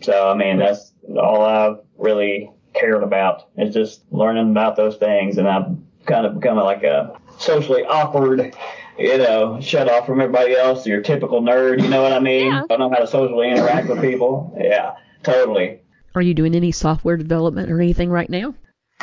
So 0.02 0.30
I 0.30 0.36
mean, 0.36 0.60
that's 0.60 0.94
all 1.20 1.44
I've 1.44 1.80
really 1.98 2.52
cared 2.76 3.02
about 3.04 3.48
is 3.58 3.74
just 3.74 4.04
learning 4.12 4.52
about 4.52 4.76
those 4.76 4.98
things, 4.98 5.38
and 5.40 5.48
I've 5.48 5.76
kind 6.06 6.26
of 6.28 6.40
become 6.40 6.58
like 6.58 6.84
a 6.84 7.20
socially 7.40 7.84
awkward. 7.86 8.56
You 8.98 9.18
know, 9.18 9.60
shut 9.62 9.90
off 9.90 10.06
from 10.06 10.22
everybody 10.22 10.56
else. 10.56 10.86
Your 10.86 11.02
typical 11.02 11.42
nerd. 11.42 11.82
You 11.82 11.90
know 11.90 12.02
what 12.04 12.14
I 12.14 12.20
mean? 12.20 12.48
Yeah. 12.52 12.64
I 12.64 12.68
don't 12.68 12.80
know 12.80 12.90
how 12.90 13.00
to 13.00 13.08
socially 13.08 13.50
interact 13.50 13.88
with 13.90 14.02
people. 14.02 14.56
Yeah, 14.60 14.96
totally. 15.24 15.80
Are 16.14 16.22
you 16.22 16.34
doing 16.34 16.56
any 16.56 16.72
software 16.72 17.18
development 17.18 17.72
or 17.72 17.80
anything 17.82 18.10
right 18.10 18.30
now? 18.30 18.54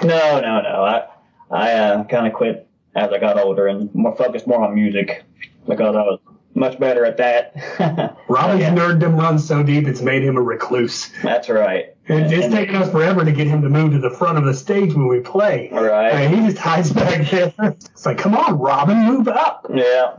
No, 0.03 0.41
no, 0.41 0.61
no. 0.61 0.85
I 0.85 1.07
I 1.51 1.73
uh, 1.73 2.05
kind 2.05 2.27
of 2.27 2.33
quit 2.35 2.69
as 2.95 3.11
I 3.13 3.19
got 3.19 3.39
older 3.39 3.67
and 3.67 3.93
more 3.95 4.15
focused 4.17 4.47
more 4.47 4.63
on 4.65 4.75
music 4.75 5.25
because 5.67 5.97
I 5.97 6.01
was 6.03 6.21
much 6.55 6.79
better 6.79 7.05
at 7.05 7.17
that. 7.19 7.55
Robin's 8.29 8.61
Yeah. 8.61 8.75
nerddom 8.75 9.17
runs 9.19 9.47
so 9.47 9.63
deep 9.63 9.87
it's 9.87 10.01
made 10.03 10.23
him 10.23 10.37
a 10.37 10.43
recluse. 10.43 11.11
That's 11.23 11.49
right. 11.49 11.95
And 12.09 12.33
it's 12.33 12.53
taken 12.55 12.77
us 12.77 12.91
forever 12.91 13.25
to 13.25 13.33
get 13.33 13.47
him 13.47 13.61
to 13.63 13.69
move 13.69 13.93
to 13.93 13.99
the 13.99 14.11
front 14.11 14.39
of 14.39 14.45
the 14.45 14.55
stage 14.55 14.95
when 14.95 15.09
we 15.09 15.21
play. 15.21 15.69
Right. 15.73 16.11
And 16.13 16.35
he 16.35 16.47
just 16.47 16.59
hides 16.59 16.93
back 16.93 17.29
there. 17.31 17.53
It's 17.59 18.07
like, 18.07 18.19
come 18.19 18.35
on, 18.35 18.59
Robin, 18.59 18.97
move 19.05 19.29
up. 19.29 19.67
Yeah. 19.73 20.17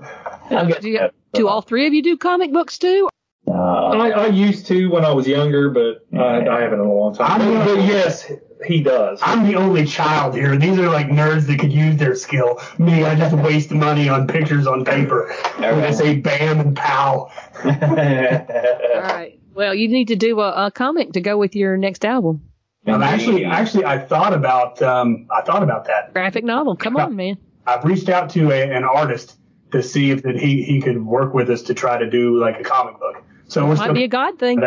Do, 0.80 0.90
you, 0.90 1.10
do 1.34 1.48
all 1.48 1.62
three 1.62 1.88
of 1.88 1.94
you 1.94 2.04
do 2.04 2.18
comic 2.18 2.52
books 2.54 2.78
too? 2.78 3.10
uh, 3.48 3.52
I, 3.52 4.10
I 4.12 4.28
used 4.28 4.68
to 4.68 4.88
when 4.92 5.04
I 5.04 5.12
was 5.12 5.28
younger, 5.28 5.72
but 5.72 6.06
I, 6.14 6.48
I 6.48 6.62
haven't 6.62 6.80
in 6.82 6.86
a 6.86 6.94
long 6.94 7.16
time. 7.16 7.42
I'm- 7.42 7.54
But, 7.66 7.76
but 7.78 7.84
yes, 7.84 8.32
he 8.66 8.84
does. 8.84 9.20
I'm 9.24 9.48
the 9.48 9.56
only 9.56 9.86
child 9.86 10.36
here. 10.36 10.56
These 10.58 10.78
are 10.78 10.88
like 10.90 11.08
nerds 11.08 11.48
that 11.48 11.60
could 11.60 11.72
use 11.74 11.98
their 11.98 12.14
skill. 12.14 12.62
Me, 12.78 13.04
I 13.06 13.16
just 13.16 13.36
waste 13.36 13.72
money 13.72 14.08
on 14.10 14.28
pictures 14.28 14.68
on 14.68 14.86
paper. 14.86 15.34
When 15.58 15.84
I 15.84 15.90
say 15.92 16.18
bam 16.18 16.60
and 16.60 16.76
pow. 16.76 17.32
All 17.66 17.72
right. 17.72 19.39
Well, 19.60 19.76
you 19.76 19.90
need 19.90 20.08
to 20.08 20.16
do 20.16 20.40
a, 20.40 20.68
a 20.68 20.72
comic 20.72 21.12
to 21.12 21.20
go 21.20 21.38
with 21.38 21.54
your 21.54 21.76
next 21.76 22.06
album. 22.06 22.50
I'm 22.88 23.04
actually, 23.04 23.44
actually, 23.44 23.84
I 23.84 24.00
thought 24.00 24.34
about, 24.34 24.82
um, 24.82 25.28
I 25.30 25.42
thought 25.42 25.64
about 25.64 25.84
that. 25.88 26.14
Graphic 26.14 26.46
novel. 26.46 26.78
Come 26.78 26.96
on, 26.96 27.18
man. 27.18 27.38
I've 27.68 27.84
reached 27.84 28.08
out 28.08 28.30
to 28.30 28.52
a, 28.52 28.72
an 28.72 28.86
artist 28.86 29.38
to 29.74 29.84
see 29.84 30.12
if 30.12 30.24
that 30.24 30.40
he, 30.40 30.64
he 30.64 30.80
could 30.80 31.06
work 31.06 31.34
with 31.34 31.50
us 31.50 31.64
to 31.64 31.74
try 31.74 31.98
to 31.98 32.10
do 32.10 32.40
like 32.40 32.58
a 32.58 32.64
comic 32.64 33.02
book. 33.02 33.22
So 33.50 33.64
we're 33.64 33.76
Might 33.76 33.84
still, 33.84 33.94
be 33.96 34.06
a 34.06 34.08
God 34.08 34.40
thing. 34.40 34.62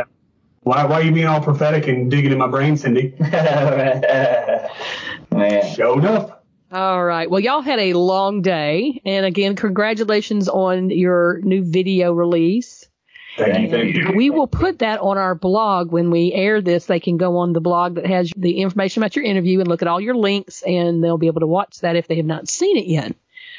why, 0.61 0.85
why 0.85 1.01
are 1.01 1.03
you 1.03 1.13
being 1.13 1.27
all 1.27 1.41
prophetic 1.41 1.89
and 1.89 2.11
digging 2.11 2.31
in 2.31 2.37
my 2.37 2.49
brain, 2.49 2.77
Cindy? 2.77 3.15
Man. 3.21 4.69
Show 5.75 5.99
enough. 5.99 6.33
All 6.71 7.03
right. 7.03 7.31
Well, 7.31 7.41
y'all 7.41 7.63
had 7.63 7.79
a 7.79 7.95
long 7.95 8.43
day. 8.43 9.01
And 9.07 9.25
again, 9.25 9.57
congratulations 9.57 10.51
on 10.51 10.91
your 10.91 11.41
new 11.43 11.65
video 11.65 12.13
release. 12.13 12.82
Thank 13.37 13.61
you, 13.61 13.71
thank 13.71 13.95
you. 13.95 14.13
We 14.15 14.31
will 14.31 14.47
put 14.47 14.81
that 14.81 15.01
on 15.01 15.17
our 15.17 15.35
blog 15.35 15.91
when 15.91 16.11
we 16.11 16.33
air 16.33 16.61
this. 16.61 16.87
They 16.87 17.01
can 17.01 17.17
go 17.17 17.39
on 17.39 17.53
the 17.53 17.61
blog 17.61 17.95
that 17.95 18.07
has 18.07 18.31
the 18.37 18.59
information 18.61 19.03
about 19.03 19.17
your 19.17 19.25
interview 19.25 19.61
and 19.61 19.69
look 19.69 19.83
at 19.83 19.89
all 19.89 20.01
your 20.01 20.15
links, 20.15 20.63
and 20.63 21.03
they'll 21.03 21.19
be 21.19 21.29
able 21.29 21.41
to 21.41 21.47
watch 21.47 21.81
that 21.81 21.97
if 21.97 22.09
they 22.09 22.17
have 22.17 22.27
not 22.27 22.49
seen 22.49 22.77
it 22.77 22.87
yet. 22.87 23.17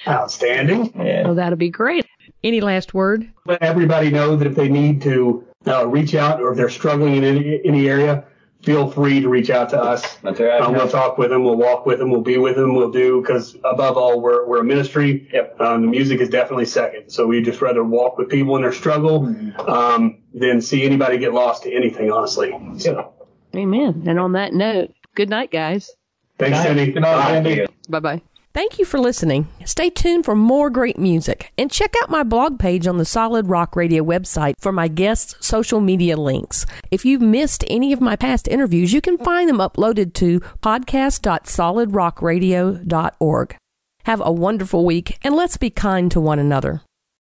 Outstanding. 0.08 0.94
Yeah. 0.96 1.24
So 1.24 1.34
that'll 1.36 1.58
be 1.58 1.70
great. 1.70 2.06
Any 2.44 2.62
last 2.62 2.94
word? 2.94 3.32
let 3.46 3.62
everybody 3.62 4.10
know 4.10 4.36
that 4.36 4.46
if 4.46 4.56
they 4.56 4.70
need 4.70 5.02
to 5.04 5.46
uh, 5.66 5.88
reach 5.88 6.14
out 6.14 6.42
or 6.42 6.52
if 6.52 6.58
they're 6.58 6.70
struggling 6.70 7.16
in 7.16 7.24
any, 7.24 7.62
any 7.64 7.88
area, 7.90 8.26
feel 8.64 8.90
free 8.90 9.20
to 9.20 9.30
reach 9.30 9.50
out 9.50 9.70
to 9.70 9.82
us. 9.82 10.16
That's 10.18 10.40
right. 10.40 10.62
Um, 10.62 10.74
we'll 10.74 10.90
talk 10.90 11.18
with 11.18 11.30
them. 11.30 11.44
We'll 11.44 11.58
walk 11.58 11.86
with 11.86 12.00
them. 12.00 12.10
We'll 12.10 12.22
be 12.22 12.38
with 12.38 12.56
them. 12.56 12.76
We'll 12.76 12.92
do 12.92 13.22
because 13.22 13.56
above 13.64 13.98
all, 13.98 14.22
we're 14.22 14.46
we're 14.46 14.62
a 14.62 14.64
ministry. 14.64 15.30
Yep. 15.32 15.60
Um, 15.62 15.82
the 15.82 15.88
music 15.88 16.20
is 16.22 16.30
definitely 16.30 16.66
second. 16.66 17.10
So 17.10 17.28
we 17.28 17.42
just 17.42 17.62
rather 17.62 17.84
walk 17.84 18.18
with 18.18 18.30
people 18.30 18.56
in 18.56 18.62
their 18.62 18.72
struggle 18.72 19.26
um, 19.68 20.20
than 20.34 20.62
see 20.62 20.84
anybody 20.84 21.18
get 21.18 21.34
lost 21.34 21.64
to 21.64 21.74
anything. 21.74 22.12
Honestly. 22.12 22.52
So 22.80 23.14
Amen. 23.56 24.04
And 24.08 24.20
on 24.20 24.32
that 24.34 24.54
note, 24.54 24.92
good 25.16 25.30
night, 25.30 25.52
guys. 25.52 25.92
thanks, 26.40 26.62
Cindy. 26.62 26.92
Good 26.92 27.02
night, 27.04 27.16
Bye. 27.16 27.36
Andy. 27.36 27.66
Bye 27.90 28.00
bye. 28.00 28.22
Thank 28.54 28.78
you 28.78 28.86
for 28.86 29.00
listening. 29.00 29.48
Stay 29.66 29.90
tuned 29.90 30.26
for 30.26 30.36
more 30.36 30.70
great 30.70 31.00
music 31.00 31.52
and 31.58 31.72
check 31.72 31.96
out 32.04 32.12
my 32.12 32.22
blog 32.22 32.60
page 32.60 32.86
on 32.86 33.00
the 33.00 33.06
Solid 33.06 33.48
Rock 33.48 33.76
Radio 33.76 34.04
website 34.04 34.54
for 34.60 34.72
my 34.72 34.88
guests' 34.88 35.34
social 35.40 35.82
media 35.82 36.18
links. 36.18 36.68
If 36.92 37.04
you've 37.04 37.24
missed 37.24 37.64
any 37.68 37.92
of 37.94 38.00
my 38.00 38.16
past 38.16 38.48
interviews, 38.48 38.94
you 38.94 39.02
can 39.02 39.18
find 39.18 39.50
them 39.50 39.58
uploaded 39.58 40.14
to 40.16 40.40
podcast.solidrockradio.org. 40.62 43.56
Have 44.04 44.22
a 44.24 44.32
wonderful 44.32 44.86
week 44.86 45.18
and 45.24 45.36
let's 45.36 45.58
be 45.58 45.72
kind 45.72 46.12
to 46.12 46.22
one 46.22 46.38
another. 46.38 46.84